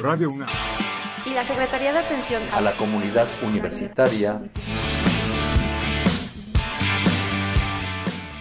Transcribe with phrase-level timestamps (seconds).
[0.00, 0.48] Radio UNAM.
[1.26, 4.40] Y la Secretaría de Atención a la Comunidad Universitaria.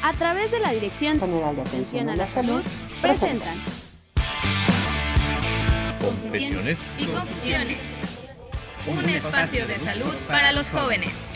[0.02, 2.64] A través de la Dirección General de Atención a la Salud
[3.02, 3.58] presentan
[6.00, 7.80] Confesiones y Confusiones,
[8.88, 11.29] un espacio de salud para los jóvenes.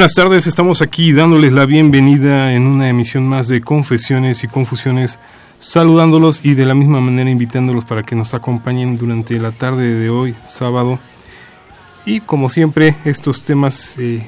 [0.00, 5.18] Buenas tardes, estamos aquí dándoles la bienvenida en una emisión más de Confesiones y Confusiones,
[5.58, 10.08] saludándolos y de la misma manera invitándolos para que nos acompañen durante la tarde de
[10.08, 10.98] hoy, sábado.
[12.06, 14.26] Y como siempre, estos temas eh,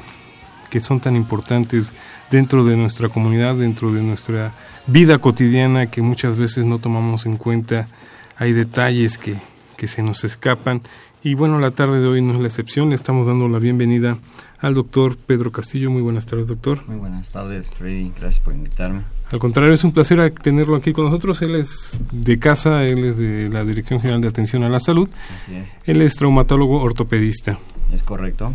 [0.68, 1.94] que son tan importantes
[2.30, 4.52] dentro de nuestra comunidad, dentro de nuestra
[4.86, 7.88] vida cotidiana que muchas veces no tomamos en cuenta,
[8.36, 9.36] hay detalles que,
[9.82, 10.80] que se nos escapan.
[11.24, 14.16] Y bueno, la tarde de hoy no es la excepción, le estamos dando la bienvenida
[14.60, 15.90] al doctor Pedro Castillo.
[15.90, 16.86] Muy buenas tardes, doctor.
[16.86, 18.12] Muy buenas tardes, Freddy.
[18.16, 19.02] Gracias por invitarme.
[19.32, 21.42] Al contrario, es un placer tenerlo aquí con nosotros.
[21.42, 25.08] Él es de casa, él es de la Dirección General de Atención a la Salud.
[25.42, 25.76] Así es.
[25.84, 27.58] Él es traumatólogo ortopedista.
[27.92, 28.52] Es correcto.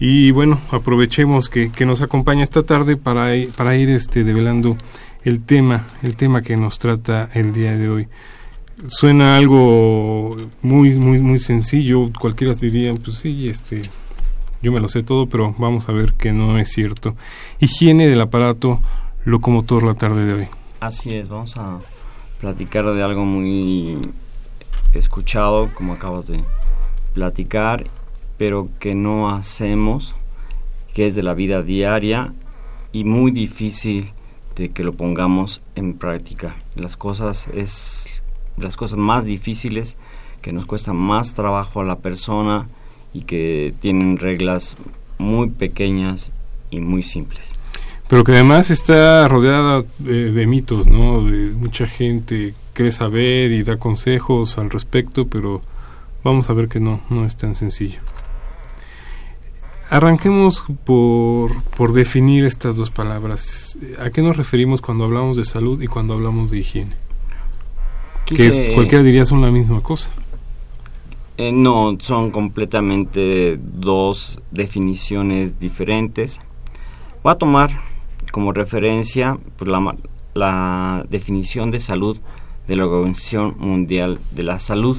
[0.00, 4.78] Y bueno, aprovechemos que, que nos acompaña esta tarde para, para ir este, develando
[5.24, 8.08] el tema, el tema que nos trata el día de hoy.
[8.86, 12.10] Suena algo muy, muy, muy sencillo.
[12.18, 13.82] Cualquiera diría, pues sí, este,
[14.62, 17.16] yo me lo sé todo, pero vamos a ver que no es cierto.
[17.60, 18.80] Higiene del aparato
[19.24, 20.48] locomotor la tarde de hoy.
[20.80, 21.78] Así es, vamos a
[22.40, 23.98] platicar de algo muy
[24.92, 26.44] escuchado, como acabas de
[27.14, 27.84] platicar,
[28.36, 30.14] pero que no hacemos,
[30.92, 32.34] que es de la vida diaria
[32.92, 34.12] y muy difícil
[34.56, 36.56] de que lo pongamos en práctica.
[36.76, 38.03] Las cosas es
[38.56, 39.96] las cosas más difíciles
[40.42, 42.68] que nos cuesta más trabajo a la persona
[43.12, 44.76] y que tienen reglas
[45.18, 46.32] muy pequeñas
[46.70, 47.54] y muy simples.
[48.08, 51.24] Pero que además está rodeada de, mitos, ¿no?
[51.24, 55.62] De mucha gente cree saber y da consejos al respecto, pero
[56.22, 58.00] vamos a ver que no, no es tan sencillo.
[59.88, 63.78] Arranquemos por, por definir estas dos palabras.
[63.98, 67.03] ¿A qué nos referimos cuando hablamos de salud y cuando hablamos de higiene?
[68.26, 70.10] Que es, cualquiera diría son la misma cosa.
[71.36, 76.40] Eh, no, son completamente dos definiciones diferentes.
[77.22, 77.70] Voy a tomar
[78.30, 79.96] como referencia pues, la,
[80.34, 82.18] la definición de salud
[82.66, 84.96] de la Organización Mundial de la Salud,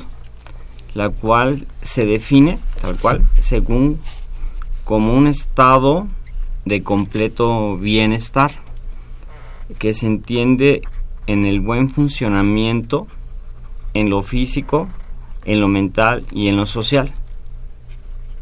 [0.94, 4.00] la cual se define tal cual según
[4.84, 6.08] como un estado
[6.66, 8.52] de completo bienestar
[9.80, 10.84] que se entiende
[11.28, 13.08] en el buen funcionamiento
[13.94, 14.88] en lo físico,
[15.46, 17.12] en lo mental y en lo social.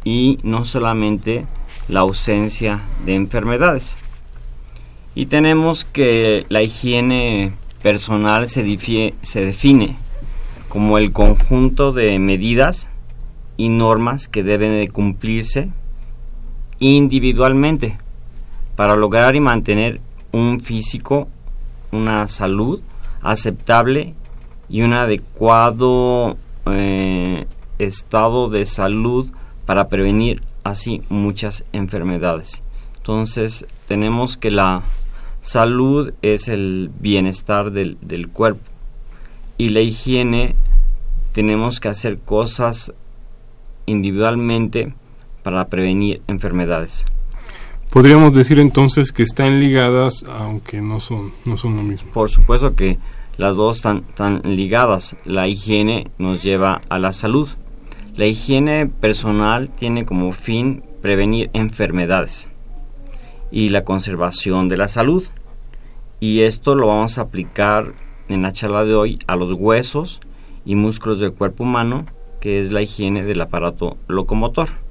[0.04, 1.46] Y no solamente
[1.88, 3.96] la ausencia de enfermedades.
[5.14, 7.52] Y tenemos que la higiene
[7.82, 9.96] personal se, se define
[10.68, 12.88] como el conjunto de medidas
[13.56, 15.68] y normas que deben de cumplirse
[16.80, 17.96] individualmente
[18.74, 20.00] para lograr y mantener
[20.32, 21.28] un físico,
[21.94, 22.80] una salud
[23.22, 24.14] aceptable
[24.68, 26.36] y un adecuado
[26.66, 27.46] eh,
[27.78, 29.30] estado de salud
[29.66, 32.62] para prevenir así muchas enfermedades.
[32.96, 34.82] Entonces tenemos que la
[35.42, 38.62] salud es el bienestar del, del cuerpo
[39.58, 40.56] y la higiene
[41.32, 42.92] tenemos que hacer cosas
[43.86, 44.94] individualmente
[45.42, 47.04] para prevenir enfermedades.
[47.94, 52.10] Podríamos decir entonces que están ligadas, aunque no son, no son lo mismo.
[52.10, 52.98] Por supuesto que
[53.36, 55.16] las dos están, ligadas.
[55.24, 57.48] La higiene nos lleva a la salud.
[58.16, 62.48] La higiene personal tiene como fin prevenir enfermedades
[63.52, 65.22] y la conservación de la salud.
[66.18, 67.94] Y esto lo vamos a aplicar
[68.28, 70.20] en la charla de hoy a los huesos
[70.64, 72.06] y músculos del cuerpo humano,
[72.40, 74.83] que es la higiene del aparato locomotor.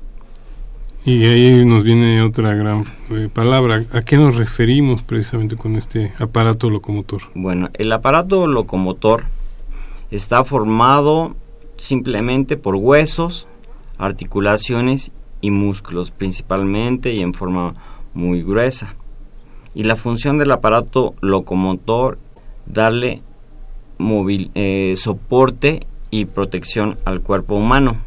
[1.06, 3.84] Y ahí nos viene otra gran eh, palabra.
[3.92, 7.24] ¿A qué nos referimos precisamente con este aparato locomotor?
[7.36, 9.26] Bueno, el aparato locomotor
[10.12, 11.36] está formado
[11.76, 13.50] simplemente por huesos,
[13.98, 15.12] articulaciones
[15.42, 17.76] y músculos principalmente y en forma
[18.14, 18.96] muy gruesa.
[19.76, 22.18] Y la función del aparato locomotor
[22.66, 23.22] darle
[24.56, 27.98] eh, soporte y protección al cuerpo humano.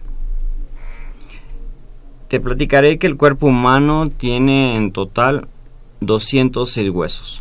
[2.28, 5.46] Te platicaré que el cuerpo humano tiene en total
[6.00, 7.40] 206 huesos.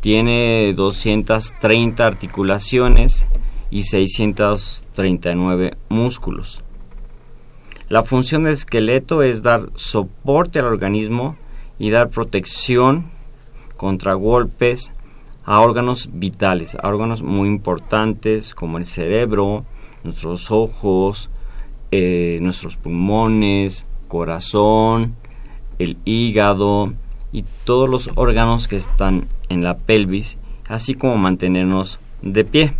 [0.00, 3.26] Tiene 230 articulaciones
[3.70, 6.62] y 639 músculos.
[7.90, 11.36] La función del esqueleto es dar soporte al organismo
[11.78, 13.10] y dar protección
[13.76, 14.94] contra golpes
[15.44, 19.66] a órganos vitales, a órganos muy importantes como el cerebro,
[20.02, 21.28] nuestros ojos,
[21.92, 25.14] eh, nuestros pulmones, corazón,
[25.78, 26.94] el hígado
[27.32, 32.74] y todos los órganos que están en la pelvis, así como mantenernos de pie.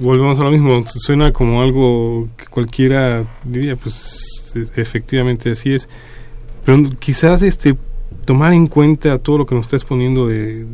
[0.00, 5.88] volvemos a lo mismo, suena como algo que cualquiera diría, pues efectivamente así es,
[6.64, 7.76] pero quizás este
[8.24, 10.66] tomar en cuenta todo lo que nos está exponiendo de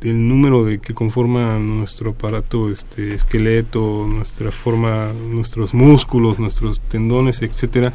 [0.00, 7.42] del número de que conforma nuestro aparato este esqueleto nuestra forma nuestros músculos nuestros tendones
[7.42, 7.92] etcétera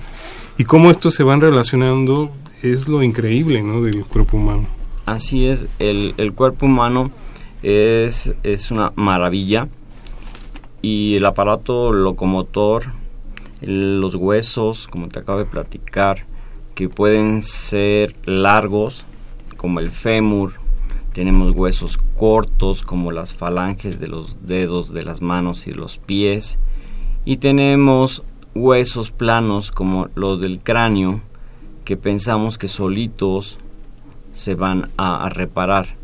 [0.57, 2.31] y cómo estos se van relacionando
[2.61, 3.81] es lo increíble ¿no?
[3.81, 4.67] del cuerpo humano
[5.05, 7.11] así es el, el cuerpo humano
[7.63, 9.67] es, es una maravilla
[10.81, 12.85] y el aparato locomotor
[13.61, 16.25] los huesos como te acabo de platicar
[16.75, 19.05] que pueden ser largos,
[19.57, 20.53] como el fémur,
[21.13, 26.57] tenemos huesos cortos, como las falanges de los dedos de las manos y los pies,
[27.25, 28.23] y tenemos
[28.55, 31.21] huesos planos, como los del cráneo,
[31.85, 33.59] que pensamos que solitos
[34.33, 35.95] se van a, reparar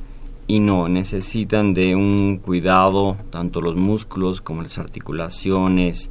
[0.47, 6.09] y no, necesitan de un cuidado, tanto los músculos como las articulaciones,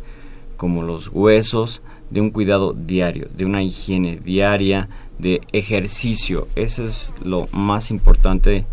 [0.57, 4.89] como los huesos, de un cuidado diario, de una higiene diaria,
[5.19, 6.49] de ejercicio.
[6.55, 8.67] Eso es lo más importante.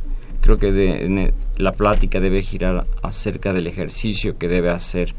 [0.43, 5.15] Creo que de, la plática debe girar acerca del ejercicio que debe hacer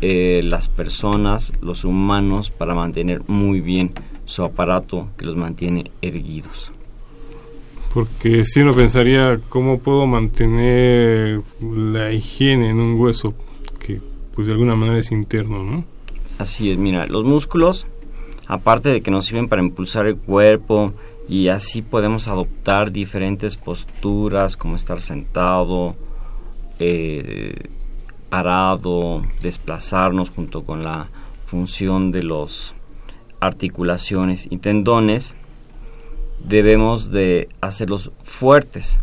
[0.00, 3.92] eh, las personas, los humanos, para mantener muy bien
[4.24, 6.72] su aparato que los mantiene erguidos.
[7.94, 13.34] Porque si uno pensaría, ¿cómo puedo mantener la higiene en un hueso
[13.78, 14.00] que
[14.34, 15.84] pues de alguna manera es interno, ¿no?
[16.38, 17.86] Así es, mira, los músculos,
[18.48, 20.92] aparte de que nos sirven para impulsar el cuerpo
[21.28, 25.96] y así podemos adoptar diferentes posturas como estar sentado,
[26.78, 27.68] eh,
[28.28, 31.08] parado, desplazarnos junto con la
[31.44, 32.74] función de las
[33.40, 35.34] articulaciones y tendones,
[36.44, 39.00] debemos de hacerlos fuertes,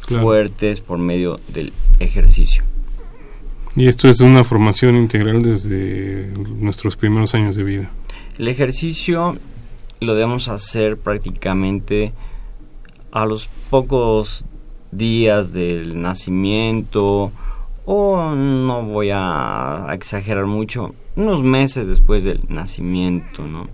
[0.00, 2.62] fuertes por medio del ejercicio.
[3.74, 7.90] Y esto es una formación integral desde nuestros primeros años de vida.
[8.38, 9.36] El ejercicio
[10.00, 12.12] lo debemos hacer prácticamente
[13.12, 14.44] a los pocos
[14.90, 17.32] días del nacimiento
[17.84, 23.68] o no voy a exagerar mucho, unos meses después del nacimiento, ¿no?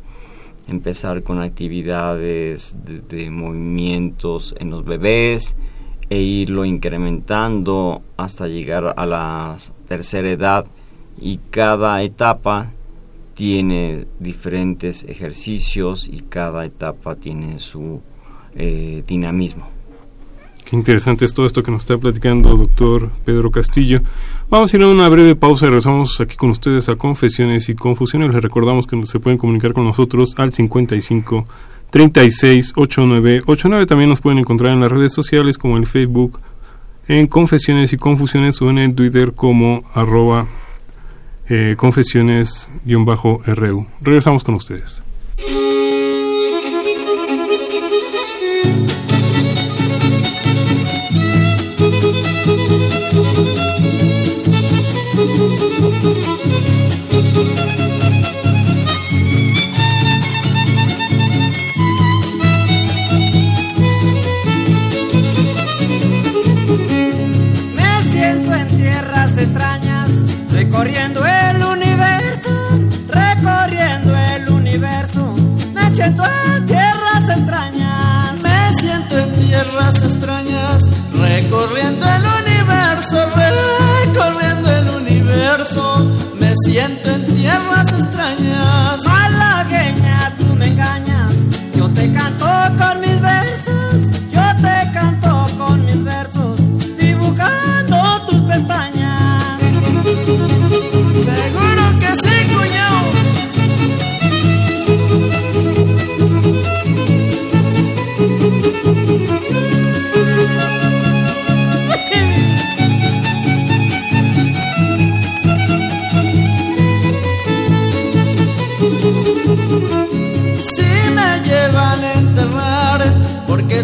[0.69, 5.57] Empezar con actividades de, de movimientos en los bebés,
[6.13, 9.57] e irlo incrementando hasta llegar a la
[9.89, 10.67] tercera edad
[11.19, 12.71] y cada etapa
[13.43, 18.01] tiene diferentes ejercicios y cada etapa tiene su
[18.55, 19.69] eh, dinamismo.
[20.65, 24.01] Qué interesante es todo esto que nos está platicando doctor Pedro Castillo.
[24.49, 27.75] Vamos a ir a una breve pausa y regresamos aquí con ustedes a Confesiones y
[27.75, 28.33] Confusiones.
[28.33, 31.45] Les recordamos que se pueden comunicar con nosotros al 55
[31.91, 33.87] 368989.
[33.87, 36.39] También nos pueden encontrar en las redes sociales como en Facebook,
[37.09, 40.47] en Confesiones y Confusiones o en el Twitter como arroba
[41.55, 43.87] eh, confesiones-ru.
[44.01, 45.03] Regresamos con ustedes.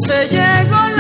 [0.01, 0.98] Se llegó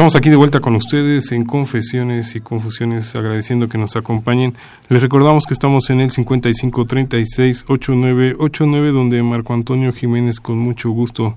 [0.00, 4.54] Estamos aquí de vuelta con ustedes en Confesiones y Confusiones, agradeciendo que nos acompañen.
[4.88, 11.36] Les recordamos que estamos en el 5536-8989, donde Marco Antonio Jiménez con mucho gusto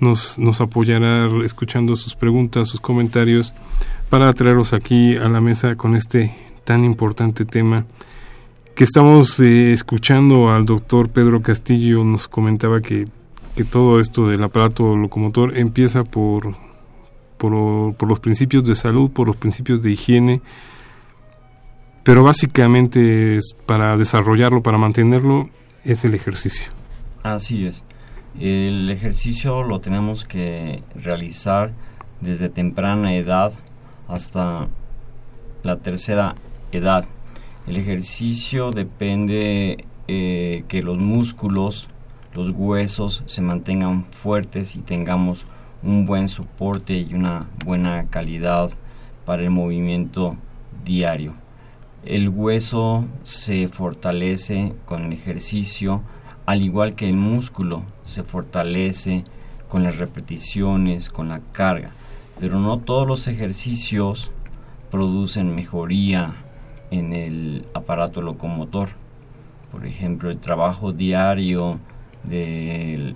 [0.00, 3.54] nos, nos apoyará escuchando sus preguntas, sus comentarios,
[4.08, 7.86] para traeros aquí a la mesa con este tan importante tema
[8.74, 13.04] que estamos eh, escuchando al doctor Pedro Castillo nos comentaba que,
[13.54, 16.56] que todo esto del aparato locomotor empieza por,
[17.40, 20.42] por, por los principios de salud, por los principios de higiene,
[22.04, 25.48] pero básicamente es para desarrollarlo, para mantenerlo,
[25.82, 26.70] es el ejercicio.
[27.22, 27.82] Así es.
[28.38, 31.72] El ejercicio lo tenemos que realizar
[32.20, 33.54] desde temprana edad
[34.06, 34.68] hasta
[35.62, 36.34] la tercera
[36.72, 37.06] edad.
[37.66, 41.88] El ejercicio depende eh, que los músculos,
[42.34, 45.46] los huesos se mantengan fuertes y tengamos
[45.82, 48.70] un buen soporte y una buena calidad
[49.24, 50.36] para el movimiento
[50.84, 51.34] diario.
[52.04, 56.02] El hueso se fortalece con el ejercicio,
[56.46, 59.24] al igual que el músculo se fortalece
[59.68, 61.90] con las repeticiones, con la carga.
[62.38, 64.32] Pero no todos los ejercicios
[64.90, 66.34] producen mejoría
[66.90, 68.88] en el aparato locomotor.
[69.70, 71.78] Por ejemplo, el trabajo diario
[72.24, 73.14] de,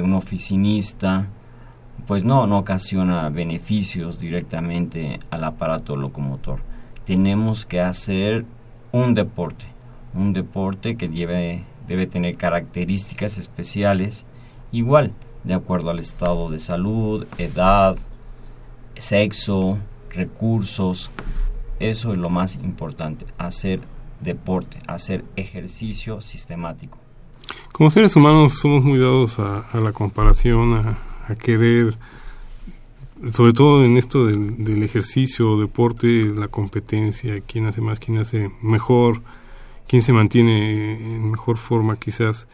[0.00, 1.28] un oficinista,
[2.08, 6.60] pues no, no ocasiona beneficios directamente al aparato locomotor.
[7.04, 8.46] Tenemos que hacer
[8.92, 9.66] un deporte,
[10.14, 14.24] un deporte que debe, debe tener características especiales,
[14.72, 15.12] igual,
[15.44, 17.98] de acuerdo al estado de salud, edad,
[18.96, 19.76] sexo,
[20.08, 21.10] recursos.
[21.78, 23.80] Eso es lo más importante, hacer
[24.20, 26.96] deporte, hacer ejercicio sistemático.
[27.70, 31.96] Como seres humanos somos muy dados a, a la comparación, a, a, querer,
[33.32, 38.50] sobre todo en esto del, del, ejercicio, deporte, la competencia, quién hace más, quién hace
[38.62, 39.22] mejor,
[39.88, 42.46] quién se mantiene en mejor forma quizás.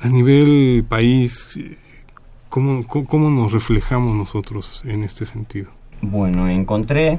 [0.00, 1.58] A nivel país,
[2.48, 5.70] ¿cómo, cómo, nos reflejamos nosotros en este sentido?
[6.00, 7.18] Bueno, encontré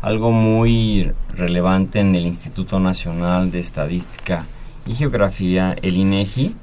[0.00, 4.46] algo muy relevante en el Instituto Nacional de Estadística
[4.86, 6.54] y Geografía, el INEGI,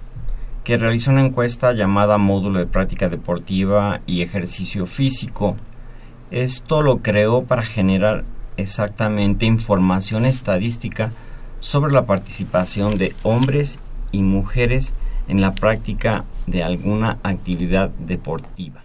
[0.63, 5.57] que realizó una encuesta llamada Módulo de Práctica Deportiva y Ejercicio Físico.
[6.31, 8.23] Esto lo creó para generar
[8.55, 11.11] exactamente información estadística
[11.59, 13.79] sobre la participación de hombres
[14.13, 14.93] y mujeres
[15.27, 18.83] en la práctica de alguna actividad deportiva,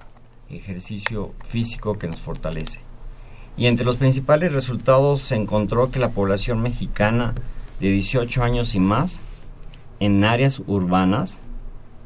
[0.50, 2.80] ejercicio físico que nos fortalece.
[3.56, 7.34] Y entre los principales resultados se encontró que la población mexicana
[7.80, 9.20] de 18 años y más
[10.00, 11.38] en áreas urbanas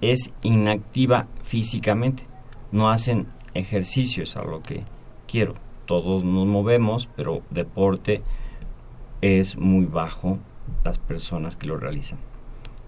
[0.02, 2.24] es inactiva físicamente,
[2.72, 4.82] no hacen ejercicios a lo que
[5.26, 5.54] quiero.
[5.86, 8.22] Todos nos movemos, pero deporte
[9.20, 10.38] es muy bajo
[10.84, 12.18] las personas que lo realizan.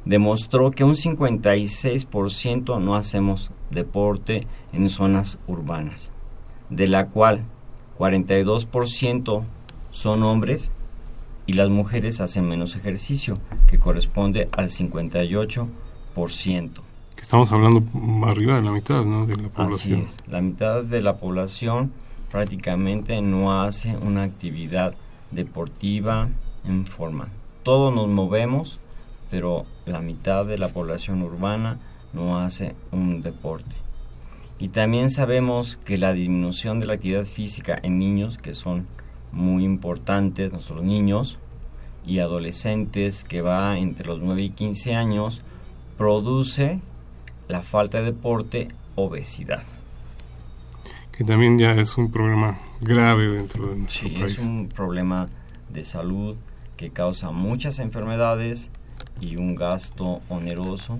[0.04, 6.12] Demostró que un 56% no hacemos deporte en zonas urbanas,
[6.68, 7.44] de la cual
[7.98, 9.44] 42%
[9.92, 10.72] son hombres
[11.46, 13.34] y las mujeres hacen menos ejercicio,
[13.66, 16.83] que corresponde al 58%.
[17.24, 17.82] Estamos hablando
[18.26, 19.24] arriba de la mitad ¿no?
[19.24, 20.02] de la población.
[20.04, 21.90] Así es, la mitad de la población
[22.30, 24.94] prácticamente no hace una actividad
[25.30, 26.28] deportiva
[26.66, 27.30] en forma.
[27.62, 28.78] Todos nos movemos,
[29.30, 31.78] pero la mitad de la población urbana
[32.12, 33.74] no hace un deporte.
[34.58, 38.86] Y también sabemos que la disminución de la actividad física en niños, que son
[39.32, 41.38] muy importantes, nuestros niños
[42.06, 45.40] y adolescentes, que va entre los 9 y 15 años,
[45.96, 46.82] produce
[47.48, 49.62] la falta de deporte, obesidad.
[51.12, 54.32] Que también ya es un problema grave dentro de nuestro sí, país.
[54.32, 55.28] es un problema
[55.70, 56.36] de salud
[56.76, 58.70] que causa muchas enfermedades
[59.20, 60.98] y un gasto oneroso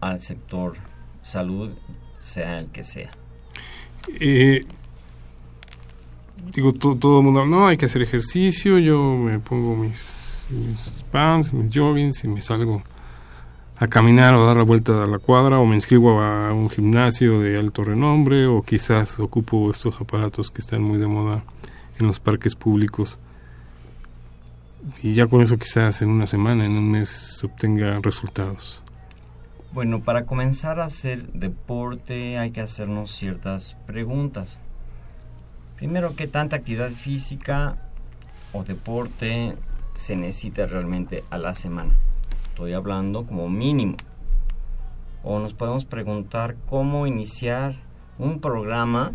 [0.00, 0.74] al sector
[1.22, 1.70] salud,
[2.20, 3.10] sea el que sea.
[4.20, 4.64] Eh,
[6.54, 11.04] digo, to- todo el mundo, no, hay que hacer ejercicio, yo me pongo mis, mis
[11.10, 12.82] pants, mis joggings y me salgo
[13.76, 17.40] a caminar o dar la vuelta a la cuadra o me inscribo a un gimnasio
[17.40, 21.44] de alto renombre o quizás ocupo estos aparatos que están muy de moda
[21.98, 23.18] en los parques públicos
[25.02, 28.82] y ya con eso quizás en una semana, en un mes obtenga resultados.
[29.72, 34.58] Bueno, para comenzar a hacer deporte hay que hacernos ciertas preguntas.
[35.76, 37.76] Primero, ¿qué tanta actividad física
[38.52, 39.56] o deporte
[39.94, 41.94] se necesita realmente a la semana?
[42.54, 43.96] Estoy hablando como mínimo.
[45.24, 47.74] O nos podemos preguntar cómo iniciar
[48.16, 49.10] un programa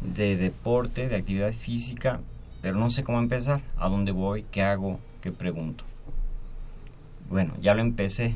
[0.00, 2.18] de deporte, de actividad física,
[2.62, 5.84] pero no sé cómo empezar, a dónde voy, qué hago, qué pregunto.
[7.30, 8.34] Bueno, ya lo empecé.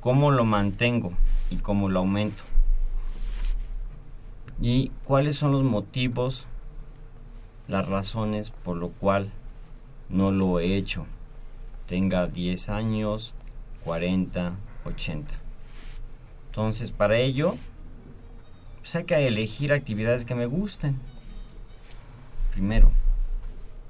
[0.00, 1.12] ¿Cómo lo mantengo
[1.50, 2.42] y cómo lo aumento?
[4.62, 6.46] ¿Y cuáles son los motivos,
[7.66, 9.30] las razones por lo cual
[10.08, 11.04] no lo he hecho?
[11.88, 13.34] Tenga 10 años,
[13.84, 15.34] 40, 80.
[16.50, 17.56] Entonces, para ello,
[18.80, 20.98] pues hay que elegir actividades que me gusten.
[22.52, 22.90] Primero,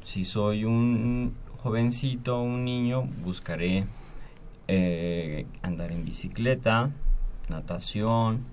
[0.04, 3.84] si soy un jovencito, un niño, buscaré
[4.68, 6.90] eh, andar en bicicleta,
[7.48, 8.44] natación.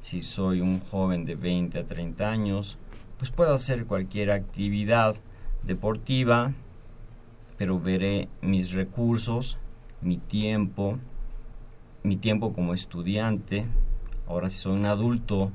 [0.00, 2.78] Si soy un joven de 20 a 30 años,
[3.18, 5.16] pues puedo hacer cualquier actividad
[5.62, 6.52] deportiva,
[7.60, 9.58] pero veré mis recursos,
[10.00, 10.96] mi tiempo,
[12.02, 13.66] mi tiempo como estudiante.
[14.26, 15.52] Ahora si soy un adulto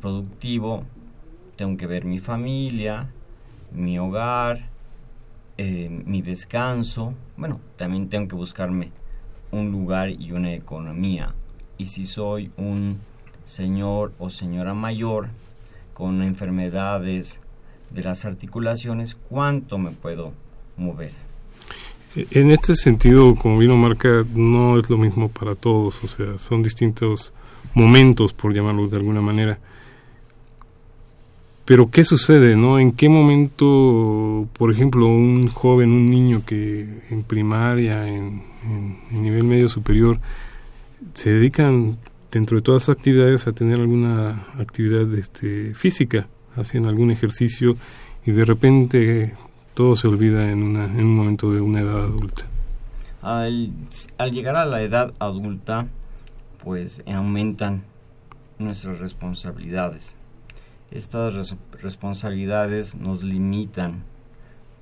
[0.00, 0.82] productivo,
[1.54, 3.12] tengo que ver mi familia,
[3.70, 4.70] mi hogar,
[5.56, 7.14] eh, mi descanso.
[7.36, 8.90] Bueno, también tengo que buscarme
[9.52, 11.32] un lugar y una economía.
[11.78, 12.98] Y si soy un
[13.44, 15.28] señor o señora mayor
[15.94, 17.40] con enfermedades
[17.90, 20.32] de las articulaciones, ¿cuánto me puedo
[20.76, 21.25] mover?
[22.30, 26.62] En este sentido, como vino marca, no es lo mismo para todos, o sea, son
[26.62, 27.34] distintos
[27.74, 29.58] momentos, por llamarlos de alguna manera.
[31.66, 32.78] Pero ¿qué sucede, no?
[32.78, 39.22] ¿En qué momento, por ejemplo, un joven, un niño que en primaria, en, en, en
[39.22, 40.18] nivel medio superior,
[41.12, 41.98] se dedican
[42.32, 47.76] dentro de todas las actividades a tener alguna actividad este, física, hacen algún ejercicio
[48.24, 49.34] y de repente
[49.76, 52.44] todo se olvida en, una, en un momento de una edad adulta.
[53.20, 53.72] Al,
[54.16, 55.86] al, llegar a la edad adulta,
[56.64, 57.84] pues aumentan
[58.58, 60.16] nuestras responsabilidades.
[60.90, 64.04] Estas res responsabilidades nos limitan,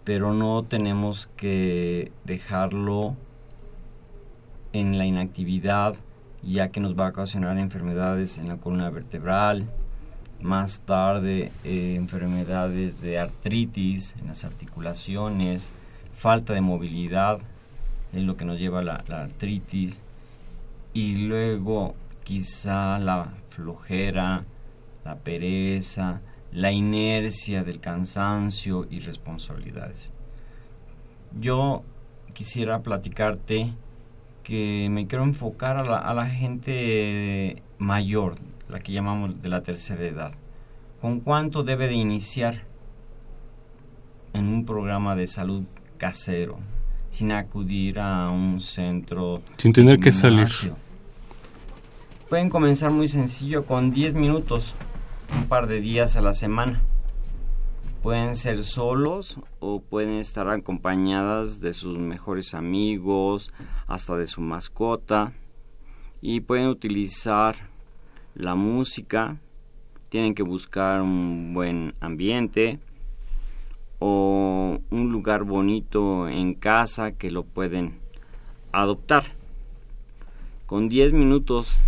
[0.04, 3.16] pero no tenemos que dejarlo
[4.72, 5.96] en la inactividad,
[6.44, 9.68] ya que nos va a ocasionar enfermedades en la columna vertebral,
[10.44, 15.70] más tarde eh, enfermedades de artritis en las articulaciones,
[16.14, 17.38] falta de movilidad,
[18.12, 20.02] es lo que nos lleva a la, la artritis,
[20.92, 24.44] y luego quizá la flojera,
[25.02, 26.20] la pereza,
[26.52, 30.12] la inercia del cansancio y responsabilidades.
[31.40, 31.82] Yo
[32.34, 33.72] quisiera platicarte
[34.44, 38.36] que me quiero enfocar a la, a la gente mayor,
[38.68, 40.32] la que llamamos de la tercera edad.
[41.00, 42.62] ¿Con cuánto debe de iniciar
[44.32, 45.64] en un programa de salud
[45.98, 46.58] casero,
[47.10, 49.42] sin acudir a un centro?
[49.56, 50.48] Sin tener que salir.
[52.28, 54.74] Pueden comenzar muy sencillo con 10 minutos,
[55.36, 56.82] un par de días a la semana.
[58.04, 63.50] Pueden ser solos o pueden estar acompañadas de sus mejores amigos,
[63.86, 65.32] hasta de su mascota.
[66.20, 67.56] Y pueden utilizar
[68.34, 69.38] la música,
[70.10, 72.78] tienen que buscar un buen ambiente
[74.00, 78.00] o un lugar bonito en casa que lo pueden
[78.70, 79.24] adoptar.
[80.66, 81.78] Con 10 minutos,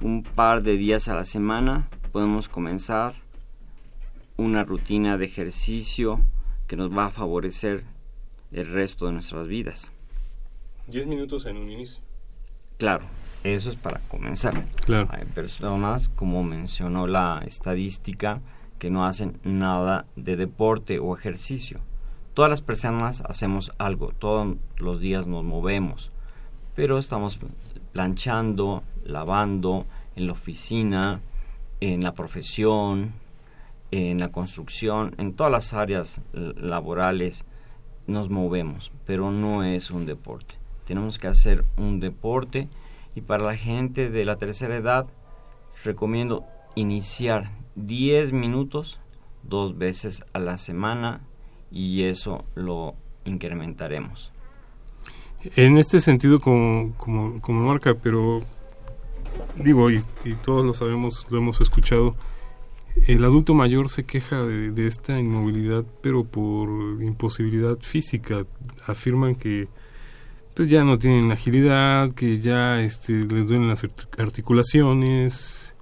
[0.00, 3.23] un par de días a la semana, podemos comenzar
[4.36, 6.20] una rutina de ejercicio
[6.66, 7.84] que nos va a favorecer
[8.52, 9.92] el resto de nuestras vidas.
[10.88, 12.02] 10 minutos en un inicio.
[12.78, 13.04] Claro,
[13.42, 14.64] eso es para comenzar.
[14.84, 15.08] Claro.
[15.10, 18.40] Hay personas, como mencionó la estadística,
[18.78, 21.80] que no hacen nada de deporte o ejercicio.
[22.34, 26.10] Todas las personas hacemos algo, todos los días nos movemos,
[26.74, 27.38] pero estamos
[27.92, 31.20] planchando, lavando, en la oficina,
[31.80, 33.12] en la profesión,
[33.94, 37.44] en la construcción, en todas las áreas laborales
[38.06, 40.56] nos movemos, pero no es un deporte.
[40.84, 42.68] Tenemos que hacer un deporte
[43.14, 45.06] y para la gente de la tercera edad
[45.84, 48.98] recomiendo iniciar 10 minutos
[49.44, 51.20] dos veces a la semana
[51.70, 54.32] y eso lo incrementaremos.
[55.56, 58.42] En este sentido, como, como, como marca, pero
[59.56, 60.00] digo, y,
[60.44, 62.16] todos lo sabemos, lo hemos escuchado,
[63.06, 66.68] el adulto mayor se queja de, esta inmovilidad, pero por
[67.02, 68.46] imposibilidad física.
[68.86, 69.68] Afirman que
[70.54, 73.84] pues ya no tienen agilidad, que ya este, les duelen las
[74.18, 75.74] articulaciones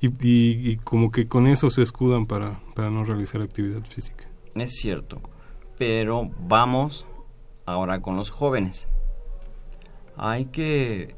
[0.00, 4.24] y, y, como que con eso se escudan para, para no realizar actividad física.
[4.54, 5.20] Es cierto,
[5.76, 7.04] pero vamos
[7.66, 8.88] ahora con los jóvenes.
[10.16, 11.14] Hay que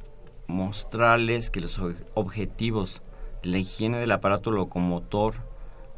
[0.48, 1.80] mostrarles que los
[2.14, 3.02] objetivos
[3.42, 5.34] la higiene del aparato locomotor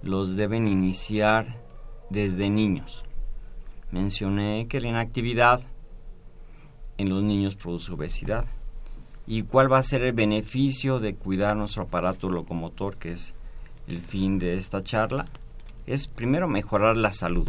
[0.03, 1.57] los deben iniciar
[2.11, 3.05] desde niños.
[3.91, 5.61] Mencioné que la inactividad
[6.99, 8.47] en los niños produce obesidad.
[9.27, 13.35] ¿Y cuál va a ser el beneficio de cuidar nuestro aparato locomotor, que es
[13.87, 15.25] el fin de esta charla?
[15.87, 17.49] Es primero mejorar la salud,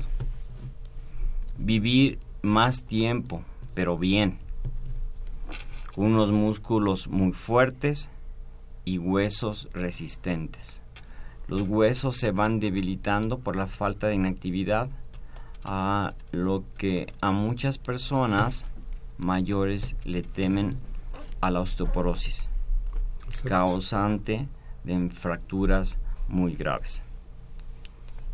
[1.57, 3.41] vivir más tiempo,
[3.73, 4.39] pero bien
[5.97, 8.09] unos músculos muy fuertes
[8.85, 10.81] y huesos resistentes.
[11.47, 14.89] Los huesos se van debilitando por la falta de inactividad,
[15.63, 18.65] a lo que a muchas personas
[19.17, 20.77] mayores le temen
[21.39, 22.47] a la osteoporosis,
[23.45, 24.47] causante
[24.83, 27.03] de fracturas muy graves.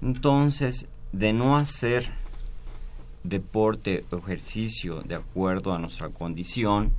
[0.01, 2.11] Entonces, de no hacer
[3.23, 6.93] deporte o ejercicio de acuerdo a nuestra condición,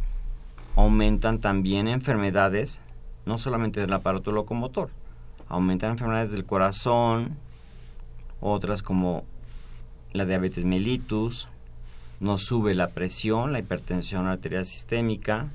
[0.76, 2.80] aumentan también enfermedades,
[3.28, 4.88] no solamente del aparato locomotor,
[5.50, 7.36] aumentan enfermedades del corazón,
[8.40, 9.24] otras como
[10.14, 11.46] la diabetes mellitus,
[12.20, 15.48] nos sube la presión, la hipertensión arterial sistémica,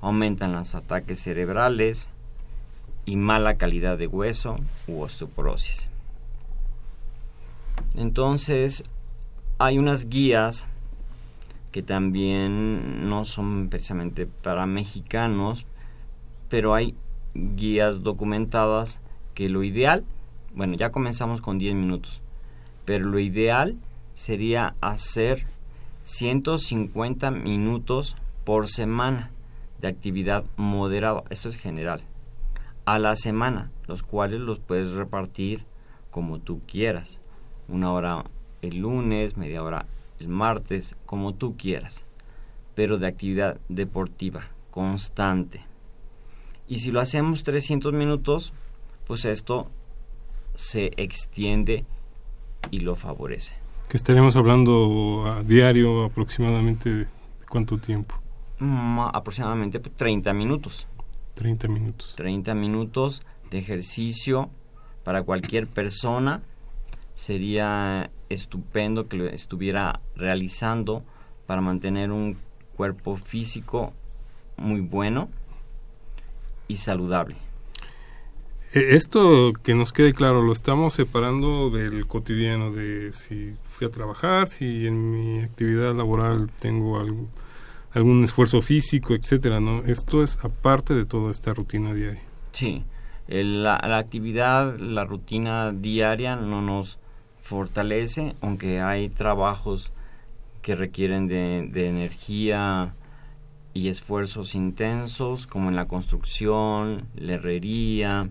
[0.00, 2.08] aumentan los ataques cerebrales
[3.04, 4.56] y mala calidad de hueso
[4.88, 5.88] u osteoporosis.
[7.94, 8.84] Entonces,
[9.58, 10.64] hay unas guías
[11.72, 15.66] que también no son precisamente para mexicanos,
[16.52, 16.94] pero hay
[17.32, 19.00] guías documentadas
[19.32, 20.04] que lo ideal,
[20.54, 22.20] bueno, ya comenzamos con 10 minutos,
[22.84, 23.78] pero lo ideal
[24.14, 25.46] sería hacer
[26.02, 29.30] 150 minutos por semana
[29.80, 32.02] de actividad moderada, esto es general,
[32.84, 35.64] a la semana, los cuales los puedes repartir
[36.10, 37.18] como tú quieras,
[37.66, 38.24] una hora
[38.60, 39.86] el lunes, media hora
[40.20, 42.04] el martes, como tú quieras,
[42.74, 45.71] pero de actividad deportiva constante.
[46.72, 48.54] Y si lo hacemos 300 minutos,
[49.06, 49.68] pues esto
[50.54, 51.84] se extiende
[52.70, 53.56] y lo favorece.
[53.90, 57.06] Que estaremos hablando a diario aproximadamente de
[57.46, 58.14] cuánto tiempo?
[58.58, 60.86] Mm, aproximadamente 30 minutos.
[61.34, 62.14] 30 minutos.
[62.16, 64.48] 30 minutos de ejercicio
[65.04, 66.40] para cualquier persona
[67.14, 71.04] sería estupendo que lo estuviera realizando
[71.44, 72.38] para mantener un
[72.74, 73.92] cuerpo físico
[74.56, 75.28] muy bueno
[76.72, 77.36] y saludable.
[78.72, 83.90] E, esto que nos quede claro, lo estamos separando del cotidiano, de si fui a
[83.90, 87.28] trabajar, si en mi actividad laboral tengo algún,
[87.92, 89.84] algún esfuerzo físico, etcétera, ¿no?
[89.84, 92.22] Esto es aparte de toda esta rutina diaria.
[92.52, 92.84] Sí,
[93.28, 96.98] la, la actividad, la rutina diaria no nos
[97.42, 99.92] fortalece, aunque hay trabajos
[100.62, 102.94] que requieren de, energía
[103.74, 108.28] y esfuerzos intensos, como en la construcción, la herrería,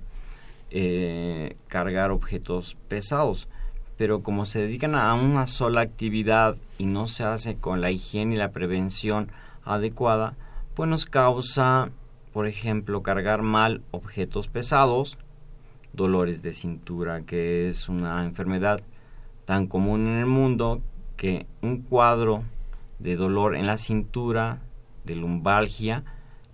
[0.70, 3.48] eh, cargar objetos pesados.
[3.98, 8.36] Pero como se dedican a una sola actividad y no se hace con la higiene
[8.36, 9.32] y la prevención
[9.64, 10.36] adecuada,
[10.76, 11.90] pues nos causa,
[12.34, 15.18] por ejemplo, cargar mal objetos pesados
[15.94, 18.82] dolores de cintura, que es una enfermedad
[19.46, 20.82] tan común en el mundo
[21.18, 22.44] que un cuadro
[23.00, 24.62] de dolor en la cintura,
[25.04, 26.04] de lumbalgia,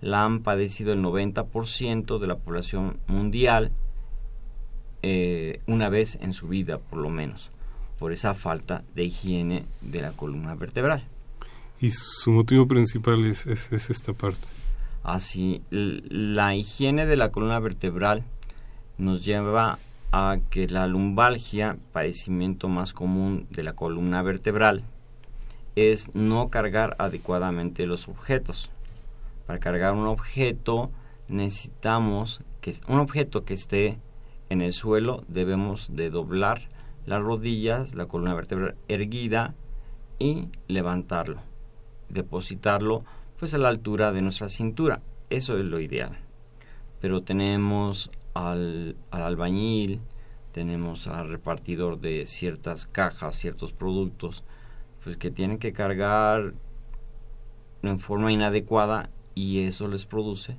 [0.00, 3.72] la han padecido el 90% de la población mundial
[5.02, 7.50] eh, una vez en su vida, por lo menos,
[7.98, 11.04] por esa falta de higiene de la columna vertebral.
[11.80, 14.48] Y su motivo principal es, es, esta parte.
[15.04, 18.24] Así, la higiene de la columna vertebral
[18.98, 19.78] nos lleva
[20.10, 24.82] a que la lumbalgia, padecimiento más común de la columna vertebral,
[25.78, 28.70] es no cargar adecuadamente los objetos.
[29.46, 30.90] Para cargar un objeto
[31.28, 33.98] necesitamos que un objeto que esté
[34.50, 36.68] en el suelo debemos de doblar
[37.06, 39.54] las rodillas, la columna vertebral erguida
[40.18, 41.40] y levantarlo,
[42.08, 43.04] depositarlo
[43.38, 45.00] pues a la altura de nuestra cintura.
[45.30, 46.18] Eso es lo ideal.
[47.00, 50.00] Pero tenemos al, al albañil,
[50.52, 54.42] tenemos al repartidor de ciertas cajas, ciertos productos,
[55.02, 56.54] pues que tienen que cargar
[57.82, 60.56] en forma inadecuada y eso les produce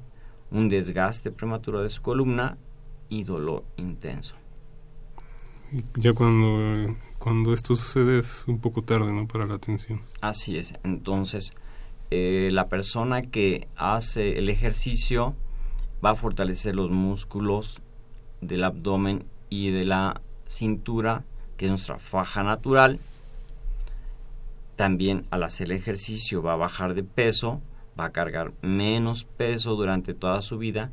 [0.52, 2.58] un desgaste prematuro de su columna
[3.10, 4.36] y dolor intenso.
[5.72, 9.28] Y ya cuando, cuando esto sucede es un poco tarde, ¿no?
[9.28, 10.02] Para la atención.
[10.22, 10.74] Así es.
[10.84, 11.54] Entonces,
[12.10, 15.36] eh, la persona que hace el ejercicio
[16.04, 17.82] va a fortalecer los músculos
[18.42, 21.24] del abdomen y de la cintura,
[21.58, 23.00] que es nuestra faja natural.
[24.80, 27.62] También al hacer ejercicio va a bajar de peso,
[28.00, 30.90] va a cargar menos peso durante toda su vida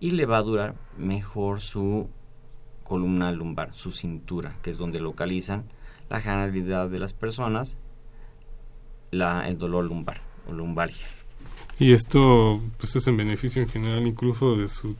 [0.00, 2.08] y le va a durar mejor su
[2.82, 5.66] columna lumbar, su cintura, que es donde localizan
[6.10, 7.76] la generalidad de las personas
[9.12, 11.06] la, el dolor lumbar o lumbalgia.
[11.78, 14.96] Y esto pues es en beneficio en general incluso de su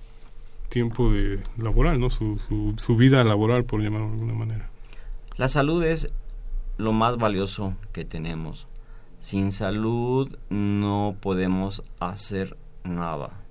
[0.69, 2.09] tiempo de laboral, ¿no?
[2.09, 4.71] Su, su, su vida laboral, por llamarlo de alguna manera.
[5.37, 6.09] La salud es
[6.79, 8.67] lo más valioso que tenemos.
[9.21, 13.45] Sin salud no podemos hacer nada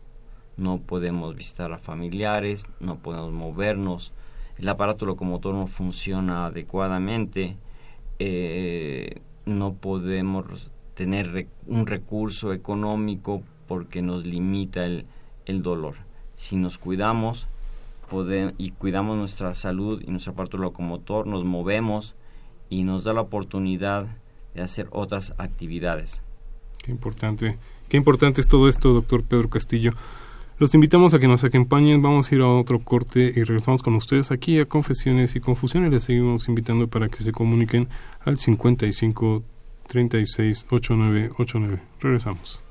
[0.57, 4.11] no podemos visitar a familiares, no podemos movernos,
[4.57, 7.55] el aparato locomotor no funciona adecuadamente,
[8.19, 15.05] eh, no podemos tener un recurso económico porque nos limita el,
[15.45, 15.95] el dolor.
[16.35, 17.47] Si nos cuidamos
[18.57, 22.15] y cuidamos nuestra salud y nuestro aparato locomotor, nos movemos
[22.69, 24.08] y nos da la oportunidad
[24.53, 26.21] de hacer otras actividades.
[26.84, 27.58] Qué importante,
[27.89, 29.91] qué importante es todo esto, doctor Pedro Castillo.
[30.60, 33.93] Los invitamos a que nos acompañen, vamos a ir a otro corte y regresamos con
[33.93, 35.91] ustedes aquí a Confesiones y Confusiones.
[35.91, 37.88] Les seguimos invitando para que se comuniquen
[38.21, 39.43] al 55
[39.88, 41.80] 36 89 89.
[41.99, 42.66] Regresamos.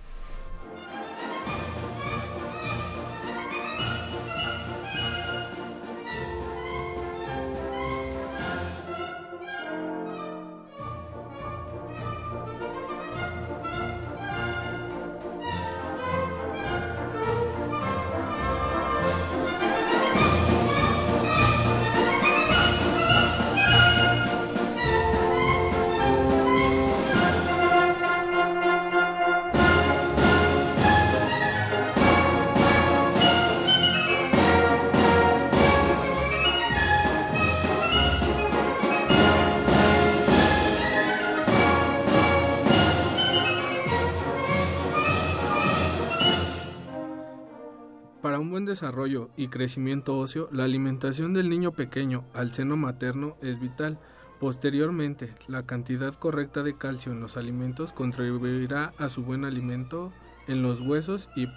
[48.77, 53.99] Desarrollo y crecimiento óseo, la alimentación del niño pequeño al seno materno es vital.
[54.39, 60.13] Posteriormente, la cantidad correcta de calcio en los alimentos contribuirá a su buen alimento
[60.47, 61.49] en los huesos y,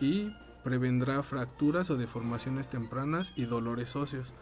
[0.00, 4.32] y prevendrá fracturas o deformaciones tempranas y dolores óseos.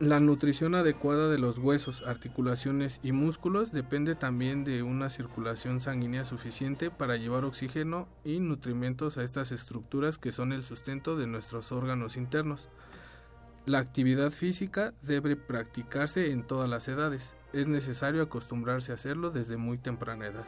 [0.00, 6.24] La nutrición adecuada de los huesos, articulaciones y músculos depende también de una circulación sanguínea
[6.24, 11.72] suficiente para llevar oxígeno y nutrimentos a estas estructuras que son el sustento de nuestros
[11.72, 12.68] órganos internos.
[13.66, 17.34] La actividad física debe practicarse en todas las edades.
[17.52, 20.46] Es necesario acostumbrarse a hacerlo desde muy temprana edad.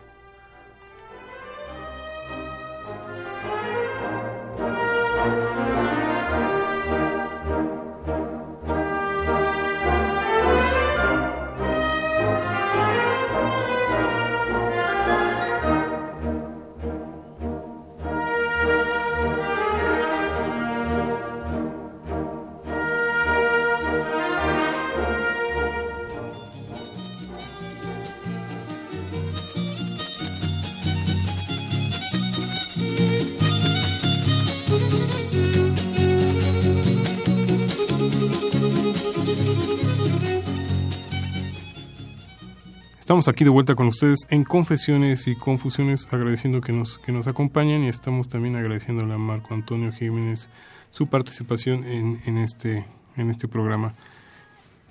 [43.10, 47.26] Estamos aquí de vuelta con ustedes en Confesiones y Confusiones, agradeciendo que nos, que nos
[47.26, 50.48] acompañan y estamos también agradeciendo a Marco Antonio Jiménez
[50.90, 53.94] su participación en, en, este, en este programa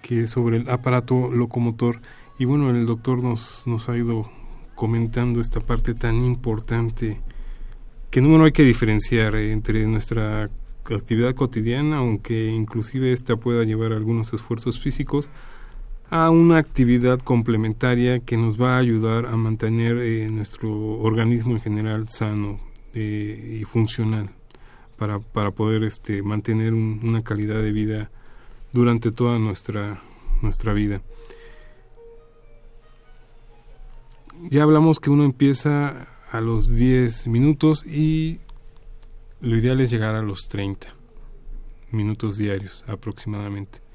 [0.01, 2.01] que es sobre el aparato locomotor.
[2.37, 4.29] Y bueno, el doctor nos, nos ha ido
[4.75, 7.21] comentando esta parte tan importante
[8.11, 10.49] que no hay que diferenciar entre nuestra
[10.83, 15.31] actividad cotidiana, aunque inclusive esta pueda llevar algunos esfuerzos físicos,
[16.09, 21.61] a una actividad complementaria que nos va a ayudar a mantener eh, nuestro organismo en
[21.61, 22.59] general sano
[22.95, 24.31] eh, y funcional
[24.97, 28.09] para, para poder este, mantener una calidad de vida
[28.73, 30.01] durante toda nuestra,
[30.41, 31.01] nuestra vida.
[34.49, 38.39] Ya hablamos que uno empieza a los 10 minutos y
[39.41, 40.87] lo ideal es llegar a los 30
[41.91, 43.88] minutos diarios aproximadamente.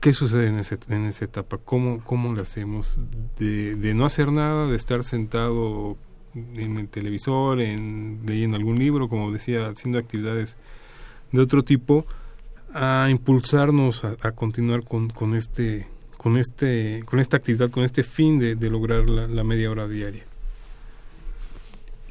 [0.00, 1.58] ¿Qué sucede en, ese, en esa etapa?
[1.58, 2.98] ¿Cómo, cómo lo hacemos?
[3.38, 5.96] De, no hacer nada, de estar sentado
[6.34, 10.58] en el televisor, en, leyendo algún libro, como decía, haciendo actividades
[11.32, 12.06] de otro tipo,
[12.74, 18.38] a impulsarnos a, continuar con, con, este, con, este, con esta actividad, con este fin
[18.38, 20.24] de, de lograr la, la media hora diaria.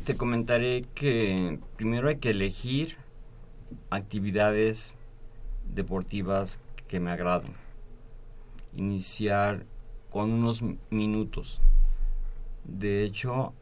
[0.04, 2.98] Te comentaré que primero hay que elegir
[3.90, 4.98] actividades
[5.74, 7.65] deportivas que me agraden
[8.76, 9.66] iniciar
[10.10, 11.62] con unos minutos.
[12.64, 13.54] De hecho,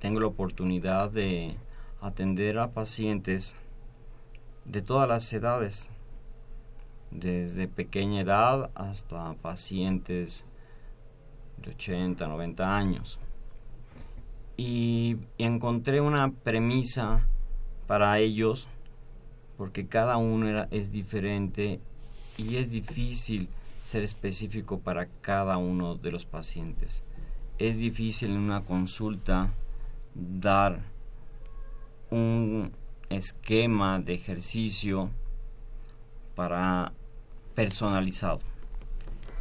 [0.00, 1.56] tengo la oportunidad de
[2.00, 3.56] atender a pacientes
[4.64, 5.90] de todas las edades,
[7.10, 10.44] desde pequeña edad hasta pacientes
[11.58, 13.18] de 80, 90 años.
[14.56, 17.26] Y, encontré una premisa
[17.86, 18.68] para ellos,
[19.56, 21.80] porque cada uno es diferente
[22.38, 23.48] y es difícil
[23.84, 27.02] ser específico para cada uno de los pacientes.
[27.58, 29.52] Es difícil en una consulta
[30.14, 30.80] dar
[32.10, 32.72] un
[33.08, 35.10] esquema de ejercicio
[36.34, 36.92] para
[37.54, 38.40] personalizado.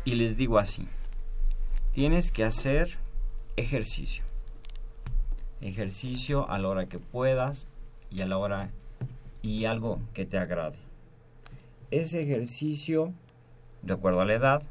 [0.05, 0.87] Y les digo así,
[1.93, 2.97] tienes que hacer
[3.57, 4.23] ejercicio.
[5.61, 7.67] Ejercicio a la hora que puedas
[8.11, 8.69] y a la hora
[9.41, 10.84] y algo que te agrade.
[11.95, 13.13] Ese ejercicio,
[13.81, 14.63] de acuerdo a la edad,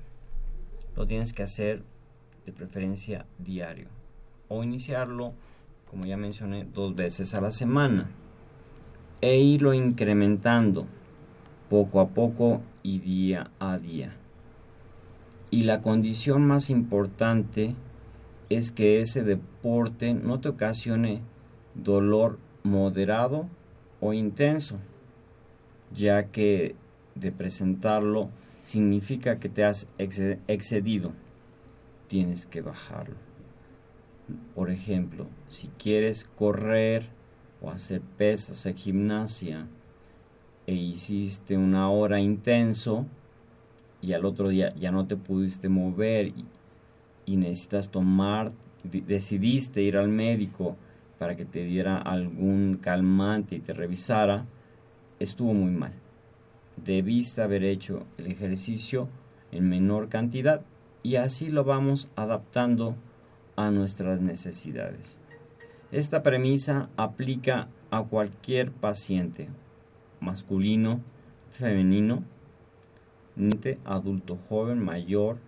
[0.95, 1.83] lo tienes que hacer
[2.45, 3.89] de preferencia diario
[4.49, 5.33] o iniciarlo,
[5.91, 8.11] como ya mencioné, dos veces a la semana
[9.23, 10.85] e irlo incrementando
[11.71, 14.15] poco a poco y día a día.
[15.51, 17.75] Y la condición más importante
[18.51, 21.23] es que ese deporte no te ocasione
[21.75, 23.49] dolor moderado
[24.03, 24.77] o intenso,
[25.91, 26.77] ya que
[27.15, 28.31] de presentarlo
[28.63, 31.13] significa que te has excedido.
[32.09, 33.17] Tienes que bajarlo.
[34.55, 37.07] Por ejemplo, si quieres correr
[37.61, 39.67] o hacer pesas en gimnasia
[40.67, 43.07] e hiciste una hora intenso
[44.01, 46.47] y al otro día ya no te pudiste mover y,
[47.27, 50.77] y necesitas tomar, decidiste ir al médico
[51.19, 54.47] para que te diera algún calmante y te revisara,
[55.19, 56.04] estuvo muy mal
[56.77, 59.09] debiste haber hecho el ejercicio
[59.53, 60.63] en menor cantidad
[61.03, 62.97] y así lo vamos adaptando
[63.57, 65.19] a nuestras necesidades.
[65.93, 69.49] Esta premisa aplica a cualquier paciente,
[70.21, 71.01] masculino,
[71.51, 72.25] femenino,
[73.85, 75.39] adulto joven, mayor,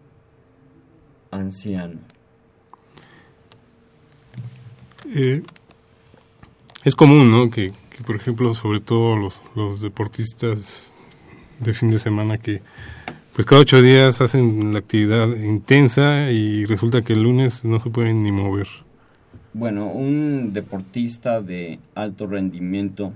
[1.30, 1.98] anciano.
[5.14, 5.42] Eh,
[6.84, 7.50] es común, ¿no?
[7.50, 10.95] Que, que, por ejemplo, sobre todo los, los deportistas
[11.60, 12.62] de fin de semana que
[13.34, 17.90] pues cada ocho días hacen la actividad intensa y resulta que el lunes no se
[17.90, 18.66] pueden ni mover.
[19.52, 23.12] Bueno, un deportista de alto rendimiento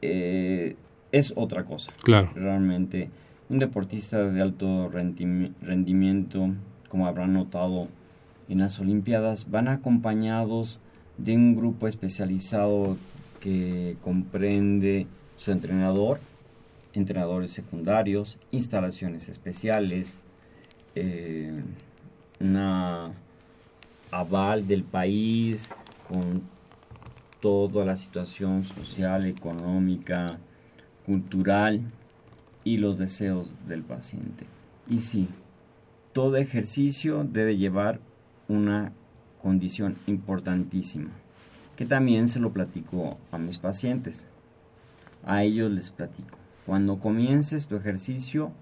[0.00, 0.76] eh,
[1.10, 1.92] es otra cosa.
[2.02, 2.30] Claro.
[2.34, 3.10] Realmente,
[3.48, 6.48] un deportista de alto rendimiento,
[6.88, 7.88] como habrán notado
[8.48, 10.78] en las Olimpiadas, van acompañados
[11.18, 12.96] de un grupo especializado
[13.40, 15.06] que comprende
[15.36, 16.20] su entrenador,
[16.94, 20.18] entrenadores secundarios, instalaciones especiales,
[20.94, 21.62] eh,
[22.40, 23.12] una
[24.10, 25.70] aval del país
[26.08, 26.42] con
[27.40, 30.38] toda la situación social, económica,
[31.06, 31.80] cultural
[32.64, 34.46] y los deseos del paciente.
[34.88, 35.28] Y sí,
[36.12, 38.00] todo ejercicio debe llevar
[38.48, 38.92] una
[39.42, 41.10] condición importantísima,
[41.74, 44.26] que también se lo platico a mis pacientes.
[45.24, 46.41] A ellos les platico.
[46.66, 48.52] Cuando comiences tu ejercicio,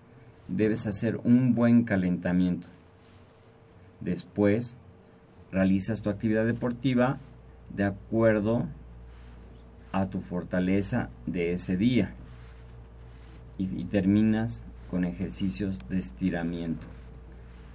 [0.48, 2.66] debes hacer un buen calentamiento.
[4.00, 4.76] Después,
[5.52, 7.18] realizas tu actividad deportiva
[7.74, 8.66] de acuerdo
[9.92, 12.14] a tu fortaleza de ese día
[13.58, 16.86] y, terminas con ejercicios de estiramiento.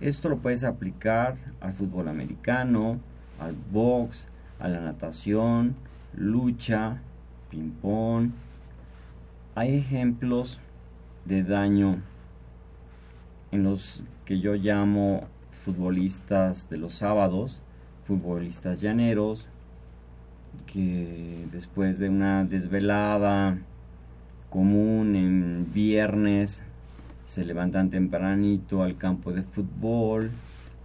[0.02, 3.00] Esto lo puedes aplicar al fútbol americano,
[3.40, 4.28] al box,
[4.60, 5.76] a la natación,
[6.16, 7.02] lucha,
[7.52, 8.32] ping-pong.
[9.58, 10.60] Hay ejemplos
[11.24, 12.02] de daño
[13.54, 17.62] en los que yo llamo futbolistas de los sábados,
[18.04, 19.48] futbolistas llaneros,
[20.66, 23.58] que después de una desvelada
[24.50, 26.62] común en viernes
[27.26, 30.32] se levantan tempranito al campo de fútbol,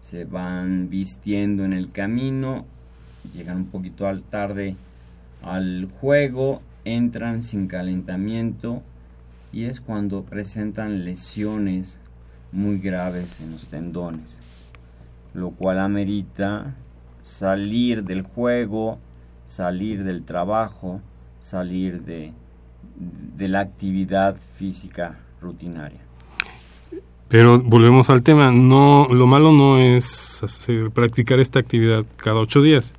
[0.00, 2.66] se van vistiendo en el camino,
[3.34, 4.76] llegan un poquito al tarde
[5.42, 6.62] al juego,
[6.96, 8.82] entran sin calentamiento
[9.52, 11.98] y es cuando presentan lesiones
[12.52, 14.72] muy graves en los tendones,
[15.34, 16.74] lo cual amerita
[17.22, 18.98] salir del juego,
[19.46, 21.00] salir del trabajo,
[21.40, 22.32] salir de,
[23.36, 26.00] de la actividad física rutinaria.
[27.28, 32.60] Pero volvemos al tema, no, lo malo no es hacer, practicar esta actividad cada ocho
[32.60, 32.92] días,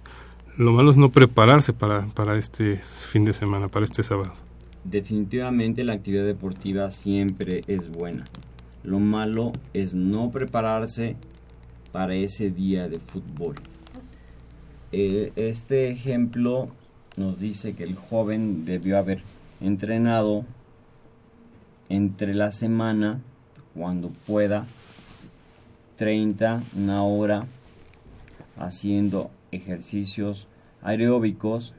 [0.57, 4.33] lo malo es no prepararse para, para este fin de semana, para este sábado.
[4.83, 8.25] Definitivamente la actividad deportiva siempre es buena.
[8.83, 11.15] Lo malo es no prepararse
[11.91, 13.55] para ese día de fútbol.
[14.91, 16.69] Eh, este ejemplo
[17.15, 19.21] nos dice que el joven debió haber
[19.59, 20.45] entrenado
[21.89, 23.21] entre la semana
[23.75, 24.65] cuando pueda
[25.97, 27.45] 30, una hora
[28.57, 30.47] haciendo ejercicios
[30.81, 31.73] aeróbicos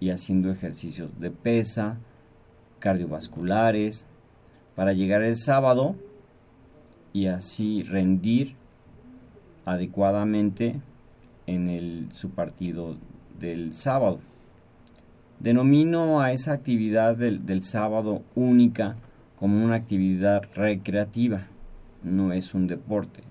[0.00, 1.98] y haciendo ejercicios de pesa,
[2.78, 4.06] cardiovasculares,
[4.74, 5.96] para llegar el sábado
[7.12, 8.54] y así rendir
[9.64, 10.80] adecuadamente
[11.46, 12.96] en su partido
[13.38, 14.20] del sábado.
[15.40, 18.96] Denomino a esa actividad del sábado única
[19.38, 21.46] como una actividad recreativa,
[22.02, 23.27] no es un deporte.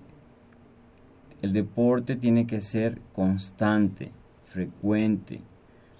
[1.40, 4.10] El deporte tiene que ser constante,
[4.44, 5.40] frecuente,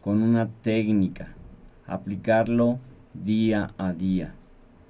[0.01, 1.35] con una técnica,
[1.87, 2.79] aplicarlo
[3.15, 4.35] día a día.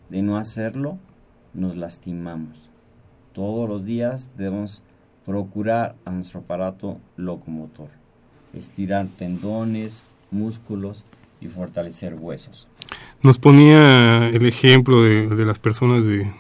[0.09, 0.99] De no hacerlo,
[1.53, 2.71] nos lastimamos.
[3.35, 4.83] Todos los días debemos
[5.27, 7.91] procurar a nuestro aparato locomotor,
[8.55, 11.05] estirar tendones, músculos
[11.41, 12.67] y fortalecer huesos.
[13.23, 16.33] Nos ponía el ejemplo de, las personas de,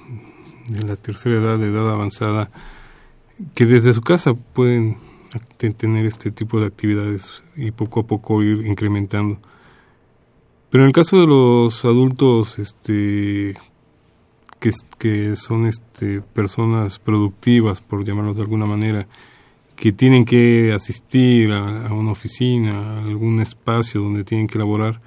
[0.86, 2.50] la tercera edad, de edad avanzada,
[3.54, 4.98] que desde su casa pueden
[5.76, 9.38] tener este tipo de actividades y poco a poco ir incrementando.
[10.70, 13.54] Pero en el caso de los adultos este,
[14.60, 19.06] que, que son este, personas productivas, por llamarlos de alguna manera,
[19.76, 25.00] que tienen que asistir a, una oficina, algún espacio donde tienen que elaborar,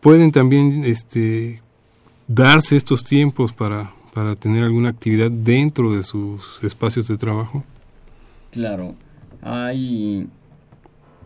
[0.00, 1.62] pueden también este,
[2.26, 7.64] darse estos tiempos para, para tener alguna actividad dentro de sus espacios de trabajo.
[8.52, 8.94] Claro,
[9.42, 10.28] hay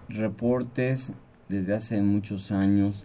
[0.08, 1.12] reportes
[1.50, 3.04] desde hace muchos años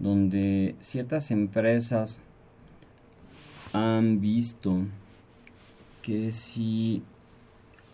[0.00, 2.18] donde ciertas empresas
[3.72, 4.78] han visto
[6.02, 7.02] que si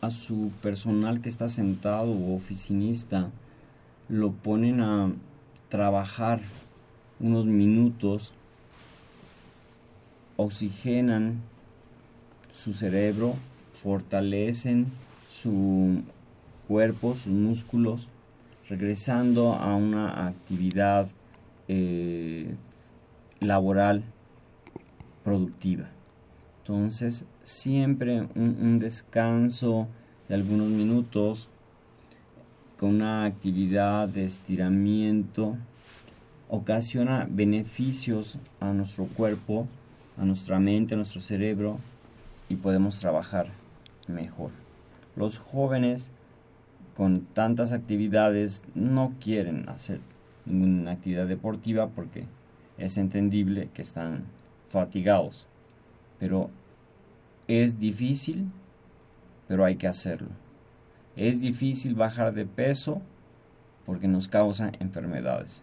[0.01, 3.31] a su personal que está sentado o oficinista
[4.09, 5.13] lo ponen a
[5.69, 6.41] trabajar
[7.21, 8.33] unos minutos,
[10.37, 11.43] oxigenan
[12.53, 13.35] su cerebro,
[13.83, 14.87] fortalecen
[15.31, 16.03] su
[16.67, 18.09] cuerpo, sus músculos,
[18.69, 21.09] regresando a una actividad
[21.69, 22.55] eh,
[23.41, 24.03] laboral
[25.25, 25.89] productiva.
[26.59, 29.87] Entonces, siempre un, un, descanso
[30.29, 31.49] de algunos minutos
[32.79, 35.57] con una actividad de estiramiento
[36.49, 39.69] ocasiona beneficios a nuestro cuerpo,
[40.19, 41.79] a nuestra mente, a nuestro cerebro
[42.49, 43.49] y podemos trabajar
[44.09, 44.51] mejor.
[45.15, 46.13] Los jóvenes
[46.97, 50.01] con tantas actividades no quieren hacer
[50.47, 52.25] ninguna actividad deportiva porque
[52.79, 54.25] es entendible que están
[54.71, 55.47] fatigados.
[56.19, 56.51] Pero
[57.49, 58.51] es difícil,
[59.49, 60.29] pero hay que hacerlo.
[61.17, 63.03] Es difícil bajar de peso
[63.85, 65.63] porque nos causa enfermedades.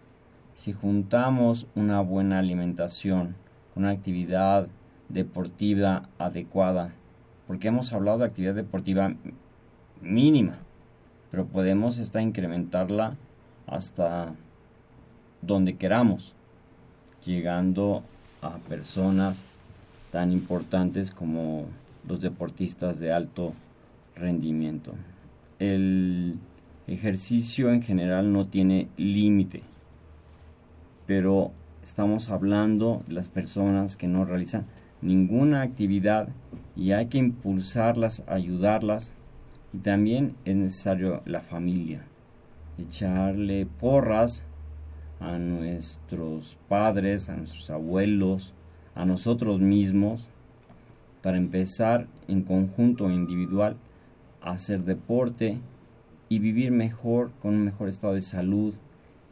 [0.55, 3.35] Si juntamos una buena alimentación
[3.75, 4.67] una actividad
[5.09, 6.93] deportiva adecuada,
[7.47, 9.13] porque hemos hablado de actividad deportiva
[10.01, 10.57] mínima,
[11.31, 13.15] pero podemos esta incrementarla
[13.67, 14.33] hasta
[15.41, 16.35] donde queramos,
[17.25, 18.03] llegando
[18.41, 19.45] a personas
[20.11, 21.65] tan importantes como
[22.07, 23.53] los deportistas de alto
[24.15, 24.93] rendimiento.
[25.59, 26.37] El
[26.87, 29.63] ejercicio en general no tiene límite,
[31.07, 31.51] pero
[31.83, 34.65] estamos hablando de las personas que no realizan
[35.01, 36.29] ninguna actividad
[36.75, 39.13] y hay que impulsarlas, ayudarlas.
[39.73, 42.05] Y también es necesario la familia,
[42.77, 44.45] echarle porras
[45.19, 48.53] a nuestros padres, a nuestros abuelos,
[48.95, 50.29] a nosotros mismos,
[51.21, 53.77] para empezar en conjunto individual
[54.41, 55.59] a hacer deporte
[56.29, 58.75] y vivir mejor, con un mejor estado de salud,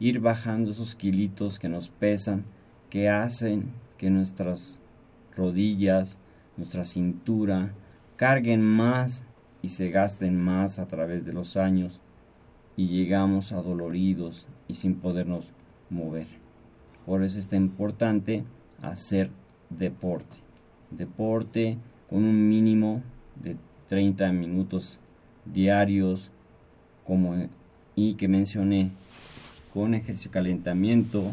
[0.02, 2.44] ir bajando esos kilitos que nos pesan,
[2.90, 4.80] que hacen que nuestras
[5.36, 6.18] rodillas,
[6.56, 7.72] nuestra cintura,
[8.16, 9.24] carguen más
[9.62, 12.00] y se gasten más a través de los años
[12.76, 15.52] y llegamos adoloridos y sin podernos
[15.88, 16.26] mover.
[17.06, 18.42] Por eso es importante
[18.80, 19.30] hacer
[19.70, 20.36] deporte.
[20.90, 21.78] Deporte
[22.10, 23.02] con un mínimo
[23.40, 24.98] de 30 minutos
[25.44, 26.32] diarios
[27.04, 27.36] como
[27.94, 28.90] y que mencioné
[29.72, 31.32] con ejercicio calentamiento,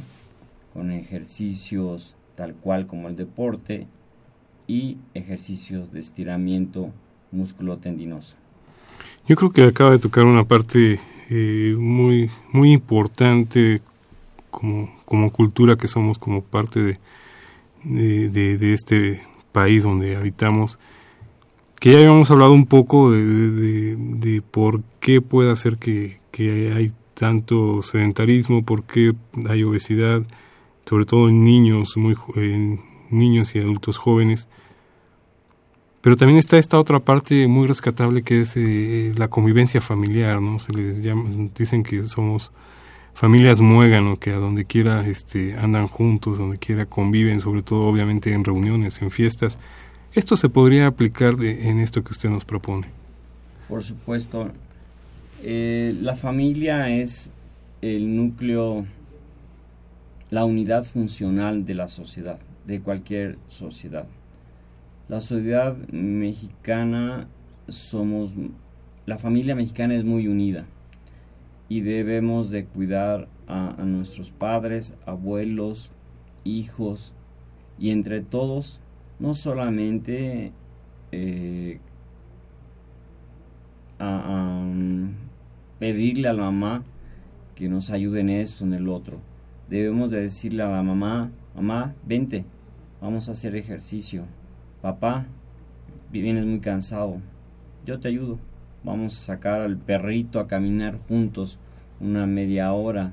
[0.74, 3.88] con ejercicios tal cual como el deporte
[4.66, 6.92] y ejercicios de estiramiento
[7.32, 8.38] músculo tendinoso.
[9.28, 13.82] Yo creo que acaba de tocar una parte eh, muy muy importante
[14.50, 16.98] como, como cultura que somos, como parte
[17.84, 19.22] de, de, este
[19.52, 20.80] país donde habitamos,
[21.80, 26.92] que ya habíamos hablado un poco de, de por qué puede hacer que, que hay
[27.20, 29.14] tanto sedentarismo, por qué
[29.50, 30.24] hay obesidad,
[30.86, 34.48] sobre todo en niños, muy, en niños y adultos jóvenes.
[36.02, 40.58] Pero también está esta otra parte muy rescatable que es eh, la convivencia familiar, ¿no?
[40.60, 42.54] Se les llama, dicen que somos
[43.14, 48.34] familias muégano, que a donde quiera este, andan juntos, donde quiera conviven, sobre todo obviamente
[48.34, 49.60] en reuniones, en fiestas.
[50.14, 52.88] ¿Esto se podría aplicar en esto que usted nos propone?
[53.68, 54.50] Por supuesto.
[55.42, 57.32] Eh, la familia es
[57.82, 58.86] el núcleo,
[60.30, 64.06] la unidad funcional de la sociedad, de cualquier sociedad.
[65.08, 67.28] La sociedad mexicana
[67.70, 68.34] somos,
[69.06, 70.66] la familia mexicana es muy unida
[71.70, 75.92] y debemos de cuidar a, nuestros padres, abuelos,
[76.44, 77.14] hijos
[77.80, 78.82] y entre todos
[79.20, 80.52] no solamente
[81.12, 81.80] eh,
[84.00, 84.66] a,
[85.80, 86.84] pedirle a la mamá
[87.56, 89.20] que nos ayude en esto, en el otro.
[89.70, 92.46] Debemos de decirle a la mamá, mamá, vente,
[93.02, 94.26] vamos a hacer ejercicio
[94.82, 95.26] papá,
[96.12, 97.18] vienes muy cansado,
[97.86, 98.40] yo te ayudo,
[98.84, 101.60] vamos a sacar al perrito a caminar juntos
[102.00, 103.12] una media hora,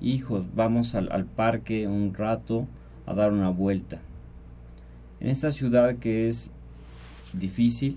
[0.00, 2.66] hijos, vamos al, al parque un rato
[3.06, 4.00] a dar una vuelta.
[5.20, 6.50] En esta ciudad que es
[7.32, 7.96] difícil,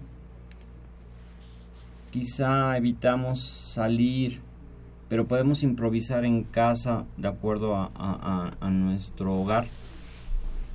[2.11, 4.41] quizá evitamos salir,
[5.09, 9.65] pero podemos improvisar en casa de acuerdo a, nuestro hogar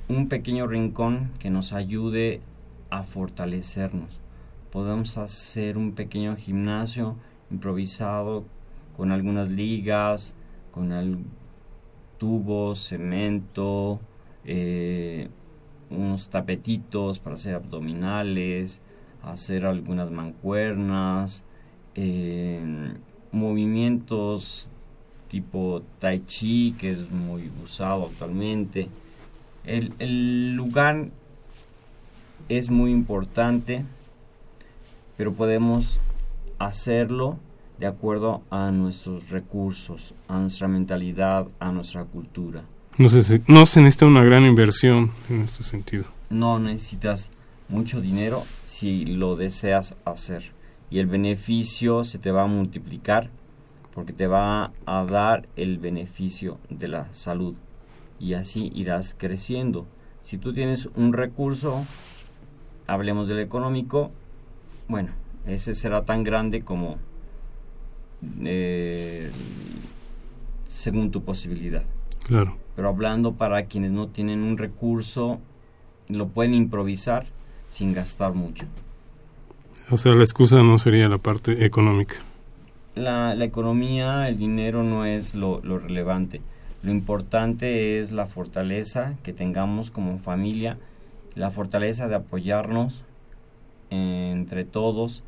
[0.07, 2.41] un pequeño rincón que nos ayude
[2.89, 4.19] a fortalecernos.
[4.71, 7.15] Podemos hacer un pequeño gimnasio
[7.51, 8.45] improvisado
[8.97, 10.33] con algunas ligas,
[10.71, 11.19] con el
[12.17, 13.99] tubos, cemento,
[14.45, 15.29] eh,
[15.89, 18.81] unos tapetitos para hacer abdominales,
[19.23, 21.43] hacer algunas mancuernas,
[21.95, 22.93] eh,
[23.31, 24.69] movimientos
[25.29, 28.87] tipo tai chi que es muy usado actualmente
[29.65, 31.09] el, lugar
[32.49, 33.85] es muy importante,
[35.17, 35.99] pero podemos
[36.59, 37.37] hacerlo
[37.79, 42.63] de acuerdo a nuestros recursos, a nuestra mentalidad, a nuestra cultura.
[42.97, 46.05] No se, no se necesita una gran inversión en este sentido.
[46.29, 47.31] No necesitas
[47.69, 50.51] mucho dinero si lo deseas hacer.
[50.89, 53.29] Y el beneficio se te va a multiplicar
[53.93, 57.55] porque te va a dar el beneficio de la salud
[58.19, 59.85] y así irás creciendo.
[60.21, 61.85] Si tú tienes un recurso,
[62.87, 64.11] hablemos del económico,
[64.87, 65.09] bueno,
[65.45, 66.97] ese será tan grande como
[68.43, 69.29] eh,
[70.65, 71.83] según tu posibilidad.
[72.25, 72.55] Claro.
[72.75, 75.39] Pero hablando para quienes no tienen un recurso,
[76.07, 77.27] lo pueden improvisar
[77.73, 78.65] sin gastar mucho.
[79.89, 82.15] O sea, la excusa no sería la parte económica.
[82.95, 86.41] La, la economía, el dinero no es lo, lo relevante
[86.83, 90.77] lo importante es la fortaleza que tengamos como familia,
[91.33, 93.05] la fortaleza de apoyarnos
[93.89, 95.23] entre todos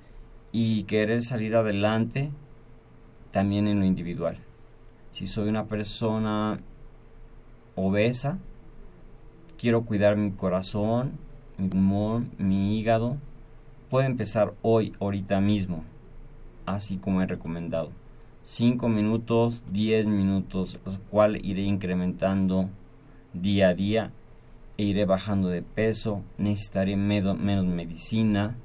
[0.52, 2.30] y querer salir adelante
[3.32, 4.38] también en lo individual.
[5.12, 6.60] Si soy una persona
[7.76, 8.38] obesa,
[9.58, 11.14] quiero cuidar mi corazón,
[11.58, 13.18] mi mi hígado,
[13.90, 15.84] puede empezar hoy, ahorita mismo,
[16.66, 17.92] así como he recomendado.
[18.44, 22.70] 5 minutos, 10 minutos, los cuales iré incrementando
[23.34, 24.12] día a día
[24.78, 28.56] e iré bajando de peso, necesitaré menos medicina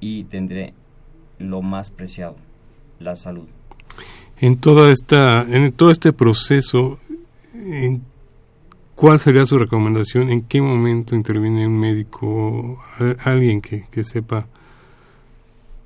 [0.00, 0.74] y tendré
[1.38, 2.36] lo más preciado,
[3.00, 3.48] la salud.
[4.38, 6.98] En toda esta, en todo este proceso,
[8.98, 10.28] ¿cuál sería su recomendación?
[10.28, 12.78] ¿En qué momento interviene un médico,
[13.22, 14.48] alguien que, que sepa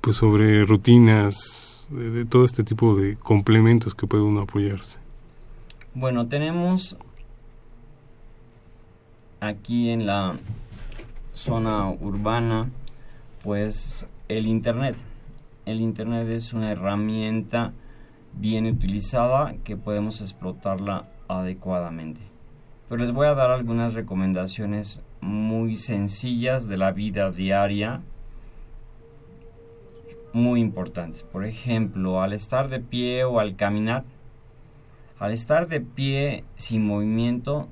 [0.01, 4.97] pues sobre rutinas, de, todo este tipo de complementos que puede uno apoyarse?
[5.93, 6.97] Bueno, tenemos
[9.41, 10.35] aquí en la
[11.33, 12.71] zona urbana,
[13.43, 14.95] pues el Internet.
[15.67, 17.73] El Internet es una herramienta
[18.33, 22.32] bien utilizada que podemos explotarla adecuadamente.
[22.93, 28.01] Pero les voy a dar algunas recomendaciones muy sencillas de la vida diaria
[30.31, 31.23] muy importantes.
[31.23, 34.03] Por ejemplo, al estar de pie o al caminar,
[35.17, 37.67] al estar de pie sin movimiento,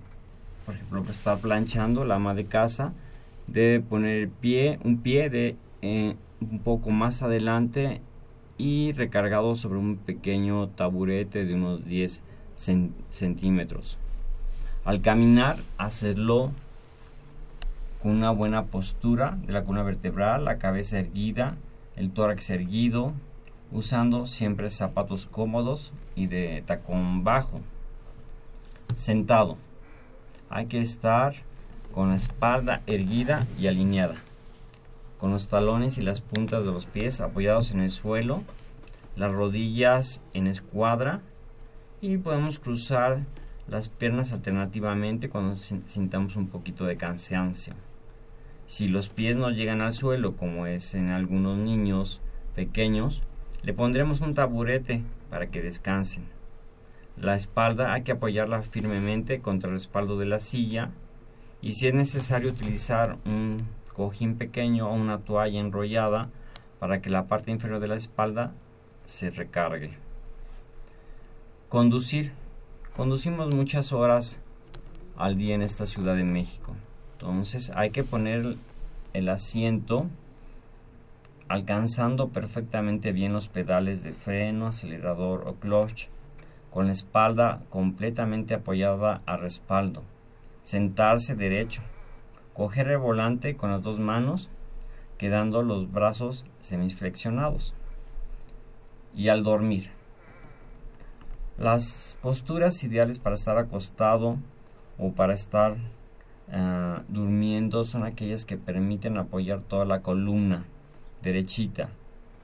[0.65, 2.91] por ejemplo, estar planchando la ama de casa,
[3.45, 8.01] debe poner pie, un pie de eh, un poco más adelante
[8.57, 12.23] y recargado sobre un pequeño taburete de unos 10
[13.11, 13.99] centímetros.
[14.83, 16.51] Al caminar, hacerlo
[18.01, 21.55] con una buena postura de la columna vertebral, la cabeza erguida,
[21.95, 23.13] el tórax erguido,
[23.71, 27.61] usando siempre zapatos cómodos y de tacón bajo.
[28.95, 29.57] Sentado.
[30.49, 31.35] Hay que estar
[31.93, 34.15] con la espalda erguida y alineada,
[35.19, 38.41] con los talones y las puntas de los pies apoyados en el suelo,
[39.15, 41.21] las rodillas en escuadra
[42.01, 43.19] y podemos cruzar
[43.71, 47.73] las piernas alternativamente cuando sintamos un poquito de cansancio.
[48.67, 52.19] Si los pies no llegan al suelo, como es en algunos niños
[52.53, 53.23] pequeños,
[53.63, 56.25] le pondremos un taburete para que descansen.
[57.15, 60.91] La espalda hay que apoyarla firmemente contra el respaldo de la silla
[61.61, 63.55] y si es necesario utilizar un
[63.93, 66.29] cojín pequeño o una toalla enrollada
[66.79, 68.51] para que la parte inferior de la espalda
[69.05, 69.93] se recargue.
[71.69, 72.33] Conducir.
[72.95, 74.37] Conducimos muchas horas
[75.15, 76.75] al día en esta Ciudad de México.
[77.13, 78.55] Entonces hay que poner
[79.13, 80.07] el asiento
[81.47, 86.09] alcanzando perfectamente bien los pedales de freno, acelerador o clutch,
[86.69, 90.03] con la espalda completamente apoyada a respaldo.
[90.61, 91.83] Sentarse derecho.
[92.53, 94.49] Coger el volante con las dos manos,
[95.17, 97.73] quedando los brazos semiflexionados.
[99.15, 100.00] Y al dormir.
[101.57, 104.37] Las posturas ideales para estar acostado
[104.97, 105.77] o para estar
[106.53, 110.65] Ah, durmiendo son aquellas que permiten apoyar toda la columna
[111.23, 111.87] derechita.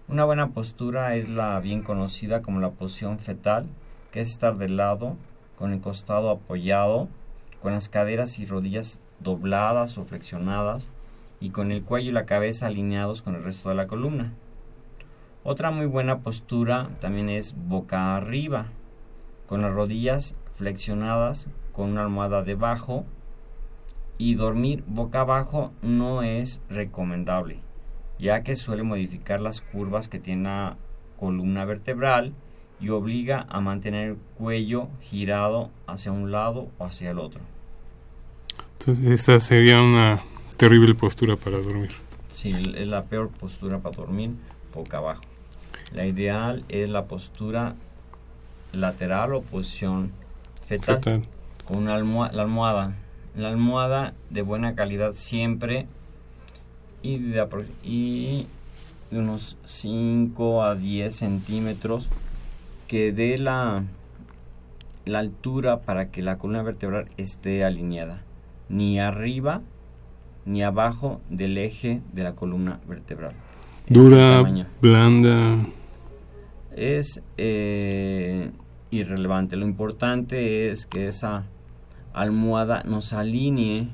[0.08, 3.66] Una buena postura es la bien conocida como la posición fetal,
[4.12, 5.18] que es estar de lado,
[5.58, 7.10] con el costado apoyado,
[7.62, 10.90] con las caderas y rodillas dobladas o flexionadas
[11.42, 14.32] y con el cuello y la cabeza alineados con el resto de la columna.
[15.44, 18.68] Otra muy buena postura también es boca arriba,
[19.48, 23.06] con las rodillas flexionadas, con una almohada debajo
[24.18, 27.60] y dormir boca abajo no es recomendable,
[28.20, 30.78] ya que suele modificar las curvas que tiene la
[31.20, 32.34] columna vertebral
[32.80, 37.42] y obliga a mantener el cuello girado hacia un lado o hacia el otro.
[38.80, 40.22] Entonces, esa sería una
[40.58, 41.90] terrible postura para dormir.
[42.30, 44.32] Sí, es la peor postura para dormir,
[44.74, 45.22] boca abajo.
[45.94, 47.76] La ideal es la postura
[48.80, 50.12] lateral o posición
[50.66, 51.02] fetal,
[51.66, 52.94] con una la almohada.
[53.36, 55.86] La almohada de buena calidad siempre
[57.04, 57.46] y de,
[57.84, 58.48] y
[59.12, 62.10] de unos 5 a 10 centímetros
[62.88, 63.84] que dé la,
[65.06, 68.24] la altura para que la columna vertebral esté alineada.
[68.70, 69.62] Ni arriba
[70.46, 73.34] ni abajo del eje de la columna vertebral.
[73.88, 74.44] Dura
[74.82, 75.58] blanda.
[76.76, 78.52] Es eh,
[78.92, 81.46] irrelevante lo importante es que esa
[82.14, 83.90] almohada nos alinee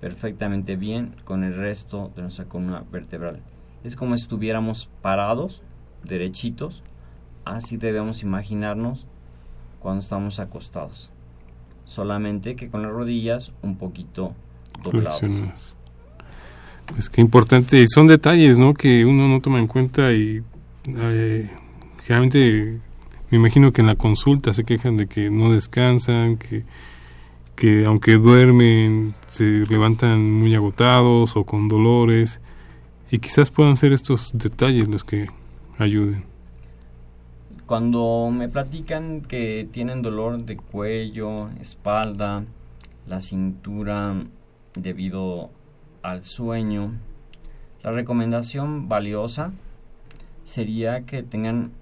[0.00, 3.40] perfectamente bien con el resto de nuestra columna vertebral.
[3.84, 5.62] Es como si estuviéramos parados,
[6.02, 6.82] derechitos,
[7.44, 9.06] así debemos imaginarnos
[9.78, 11.10] cuando estamos acostados.
[11.84, 14.34] Solamente que con las rodillas un poquito
[14.82, 15.76] dobladas.
[16.98, 18.74] Es que importante, son detalles, ¿no?
[18.74, 20.42] Que uno no toma en cuenta y
[20.86, 21.50] eh,
[22.02, 22.80] generalmente
[23.32, 26.66] me imagino que en la consulta se quejan de que no descansan, que,
[27.56, 32.42] que aunque duermen se levantan muy agotados o con dolores
[33.10, 35.28] y quizás puedan ser estos detalles los que
[35.78, 36.24] ayuden.
[37.64, 42.44] Cuando me platican que tienen dolor de cuello, espalda,
[43.06, 44.14] la cintura
[44.74, 45.48] debido
[46.02, 46.92] al sueño,
[47.82, 49.52] la recomendación valiosa
[50.44, 51.72] sería que tengan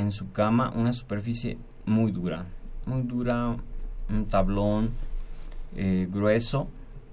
[0.00, 2.46] en su cama una superficie muy dura,
[2.86, 3.56] muy dura,
[4.08, 4.90] un tablón
[5.76, 6.68] eh, grueso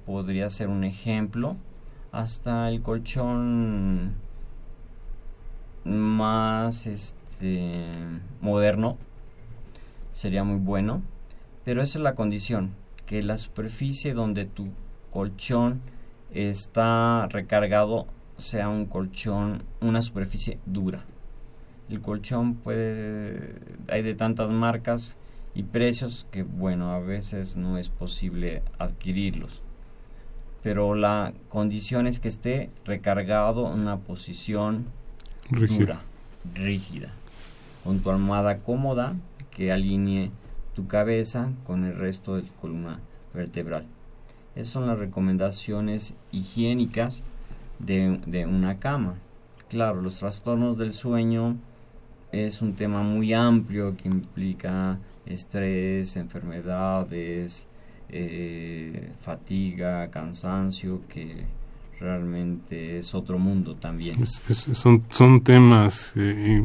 [0.05, 1.57] podría ser un ejemplo,
[2.11, 4.15] hasta el colchón
[5.83, 7.83] más este
[8.41, 8.97] moderno
[10.13, 11.01] sería muy bueno,
[11.65, 12.71] pero esa es la condición,
[13.05, 14.69] que la superficie donde tu
[15.11, 15.81] colchón
[16.31, 18.07] está recargado
[18.38, 21.03] sea un colchón, una superficie dura.
[21.89, 23.55] El colchón puede,
[23.88, 25.15] hay de tantas marcas
[25.55, 29.61] y precios que, bueno, a veces no es posible adquirirlos.
[30.63, 34.85] Pero la condición es que esté recargado en una posición
[35.49, 36.01] dura,
[36.53, 37.13] rígida,
[37.83, 39.15] con tu almohada cómoda
[39.51, 40.31] que alinee
[40.75, 42.99] tu cabeza con el resto de tu columna
[43.33, 43.85] vertebral.
[44.55, 47.23] Esas son las recomendaciones higiénicas
[47.79, 49.15] de, de una cama.
[49.69, 51.57] Claro, los trastornos del sueño
[52.32, 57.67] es un tema muy amplio que implica estrés, enfermedades,
[58.09, 61.43] eh, fatiga, cansancio, que
[61.99, 64.25] realmente es otro mundo también.
[64.28, 66.63] son, son temas eh,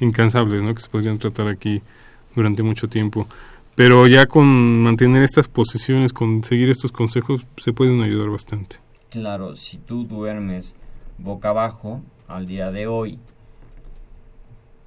[0.00, 0.74] incansables ¿no?
[0.74, 1.82] que se podrían tratar aquí
[2.34, 3.26] durante mucho tiempo.
[3.74, 8.76] Pero ya con mantener estas posiciones, con seguir estos consejos, se pueden ayudar bastante.
[9.10, 10.74] Claro, si tú duermes
[11.18, 13.18] boca abajo al día de hoy,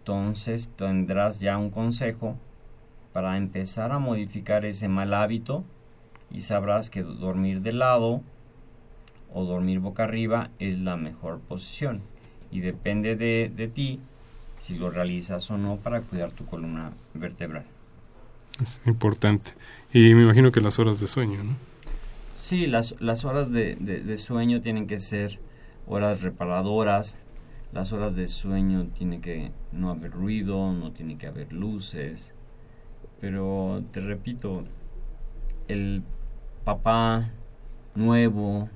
[0.03, 2.35] entonces tendrás ya un consejo
[3.13, 5.63] para empezar a modificar ese mal hábito
[6.29, 8.21] y sabrás que dormir de lado
[9.33, 12.01] o dormir boca arriba es la mejor posición
[12.51, 14.01] y depende de, de ti
[14.59, 17.63] si lo realizas o no para cuidar tu columna vertebral.
[18.61, 19.51] Es importante.
[19.93, 21.55] Y me imagino que las horas de sueño, ¿no?
[22.35, 25.39] Sí, las, las horas de, de, sueño tienen que ser
[25.87, 27.17] horas reparadoras.
[27.73, 32.35] Las horas de sueño tiene que no haber ruido, no tiene que haber luces,
[33.19, 34.63] pero te repito,
[35.67, 36.03] el
[36.65, 37.31] papá
[37.95, 38.69] nuevo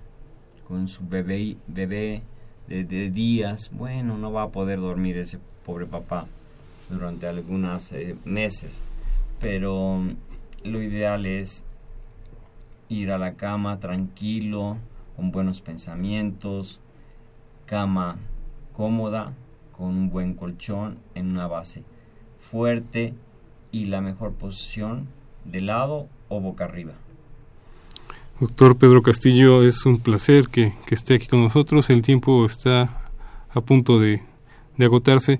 [0.67, 2.23] con su bebé, bebé
[2.67, 6.25] de, días, bueno, no va a poder dormir ese pobre papá
[6.89, 8.81] durante algunos eh, meses,
[9.39, 10.01] pero
[10.63, 11.63] lo ideal es
[12.89, 14.77] ir a la cama tranquilo,
[15.15, 16.79] con buenos pensamientos,
[17.67, 18.17] cama
[18.77, 19.33] cómoda,
[19.75, 21.83] con un buen colchón en una base
[22.39, 23.15] fuerte
[23.71, 25.07] y la mejor posición
[25.45, 26.93] de lado o boca arriba.
[28.39, 31.89] Doctor Pedro Castillo, es un placer que, esté aquí con nosotros.
[31.89, 33.01] El tiempo está
[33.49, 34.21] a punto de,
[34.77, 35.39] de agotarse,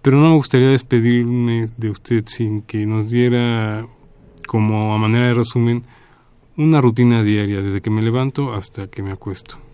[0.00, 3.84] pero no me gustaría despedirme de usted sin que nos diera,
[4.46, 5.84] como a manera de resumen,
[6.56, 9.67] una rutina diaria, desde que me levanto hasta que me acuesto.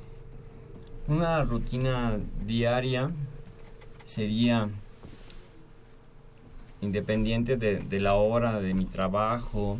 [1.07, 3.11] Una rutina diaria
[4.05, 4.71] sería
[6.81, 9.79] independiente de, la hora de mi trabajo,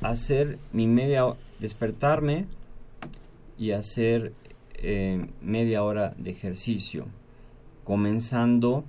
[0.00, 1.26] hacer mi media,
[1.60, 2.46] despertarme
[3.56, 4.32] y hacer
[4.74, 7.06] eh, media hora de ejercicio,
[7.84, 8.82] comenzando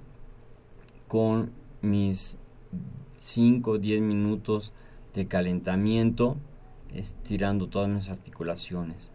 [1.08, 1.52] con
[1.84, 2.40] mis
[3.20, 4.74] 5 o 10 minutos
[5.14, 6.36] de calentamiento,
[6.96, 9.12] estirando todas mis articulaciones.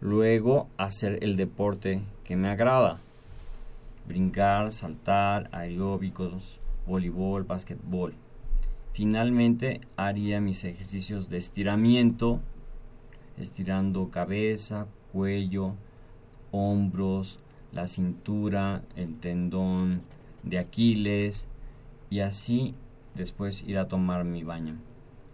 [0.00, 3.00] Luego hacer el deporte que me agrada
[4.06, 8.14] brincar, saltar, aeróbicos, voleibol, básquetbol.
[8.92, 12.40] Finalmente haría mis ejercicios de estiramiento,
[13.36, 15.74] estirando cabeza, cuello,
[16.50, 17.38] hombros,
[17.72, 20.02] la cintura, el tendón
[20.42, 21.46] de Aquiles
[22.08, 22.74] y así
[23.14, 24.76] después ir a tomar mi baño.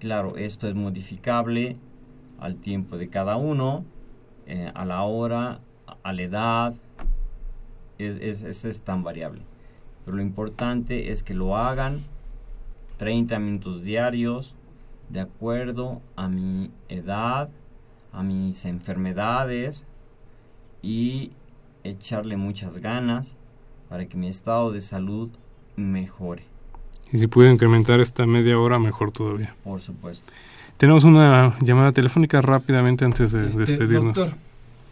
[0.00, 1.76] Claro, esto es modificable
[2.40, 3.84] al tiempo de cada uno,
[4.52, 5.60] eh, a la hora,
[6.02, 6.74] a la edad,
[7.96, 9.40] es, es, tan variable.
[10.04, 12.02] Pero lo importante es que lo hagan
[12.98, 14.54] 30 minutos diarios
[15.08, 17.48] de acuerdo a mi edad,
[18.12, 19.86] a mis enfermedades
[20.82, 21.30] y
[21.82, 23.36] echarle muchas ganas
[23.88, 25.30] para que mi estado de salud
[25.76, 26.44] mejore.
[27.10, 29.56] Y si puede incrementar esta media hora, mejor todavía.
[29.64, 30.30] Por supuesto.
[30.82, 34.32] Tenemos una llamada telefónica rápidamente antes de este, despedirnos.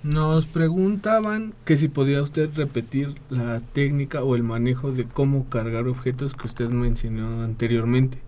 [0.04, 5.88] Nos preguntaban que si podía usted repetir la técnica o el manejo de cómo cargar
[5.88, 8.18] objetos que usted mencionó anteriormente.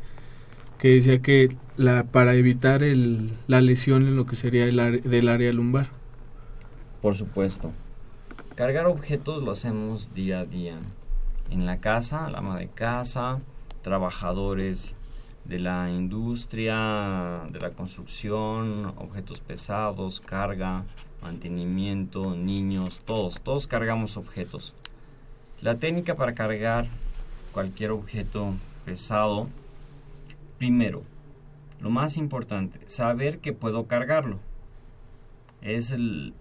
[0.81, 5.29] que decía que la, para evitar el, la lesión en lo que sería el del
[5.29, 5.87] área lumbar.
[7.01, 7.71] Por supuesto.
[8.57, 10.81] Cargar objetos lo hacemos día a día.
[11.49, 13.39] En la casa, la ama de casa,
[13.83, 14.97] trabajadores
[15.45, 20.85] de la industria, de la construcción, objetos pesados, carga,
[21.21, 24.75] mantenimiento, niños, todos, todos cargamos objetos.
[25.61, 26.87] La técnica para cargar
[27.53, 29.49] cualquier objeto pesado,
[30.59, 31.03] primero,
[31.81, 34.39] lo más importante, saber que puedo cargarlo.
[35.61, 36.35] Es el,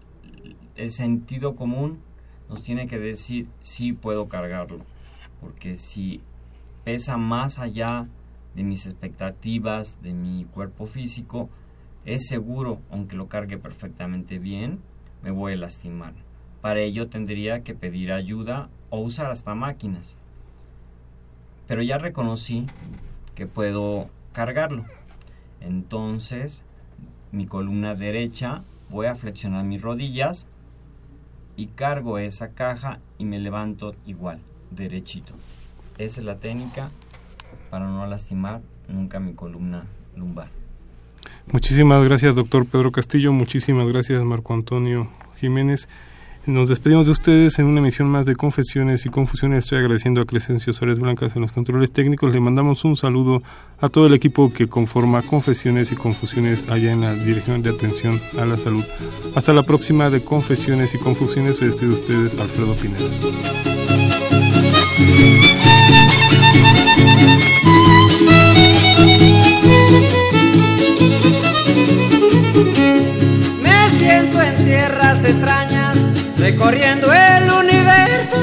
[0.89, 1.99] sentido común
[2.49, 4.79] nos tiene que decir si puedo cargarlo.
[5.39, 6.21] Porque si
[6.83, 8.07] pesa más allá
[8.55, 11.49] de mis expectativas, de mi cuerpo físico,
[12.05, 14.79] es seguro, aunque lo cargue perfectamente bien,
[15.23, 16.13] me voy a lastimar.
[16.61, 20.15] Para ello tendría que pedir ayuda o usar hasta máquinas.
[21.67, 22.65] Pero ya reconocí
[23.35, 24.85] que puedo cargarlo.
[25.59, 26.65] Entonces,
[27.31, 30.47] mi columna derecha, voy a flexionar mis rodillas
[31.55, 34.39] y cargo esa caja y me levanto igual,
[34.71, 35.33] derechito.
[35.97, 36.89] Esa es la técnica
[37.71, 40.49] para no lastimar nunca mi columna lumbar.
[41.51, 43.33] Muchísimas gracias, doctor Pedro Castillo.
[43.33, 45.07] Muchísimas gracias, Marco Antonio
[45.39, 45.87] Jiménez.
[46.47, 49.63] Nos despedimos de ustedes en una emisión más de Confesiones y Confusiones.
[49.63, 52.33] Estoy agradeciendo a Crescencio Suárez Blancas en los controles técnicos.
[52.33, 53.43] Le mandamos un saludo
[53.79, 58.19] a todo el equipo que conforma Confesiones y Confusiones allá en la Dirección de Atención
[58.39, 58.83] a la Salud.
[59.35, 61.57] Hasta la próxima de Confesiones y Confusiones.
[61.57, 63.70] Se despide de ustedes Alfredo Pineda.
[73.61, 75.97] Me siento en tierras extrañas,
[76.37, 78.37] recorriendo el universo,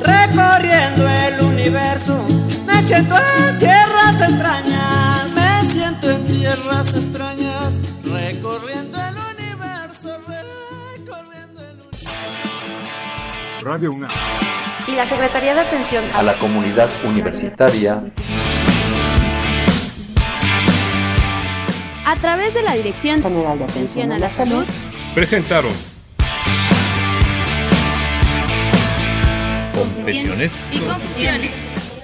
[0.00, 2.26] recorriendo el universo.
[2.66, 5.30] Me siento en tierras extrañas.
[5.34, 12.08] Me siento en tierras extrañas, recorriendo el universo, recorriendo el universo.
[13.62, 14.10] Radio UNAM.
[14.88, 18.00] Y la Secretaría de Atención a la comunidad universitaria
[22.06, 24.64] a través de la Dirección General de Atención a la Salud.
[25.12, 25.72] Presentaron.
[29.74, 31.65] Confesiones y Confusiones.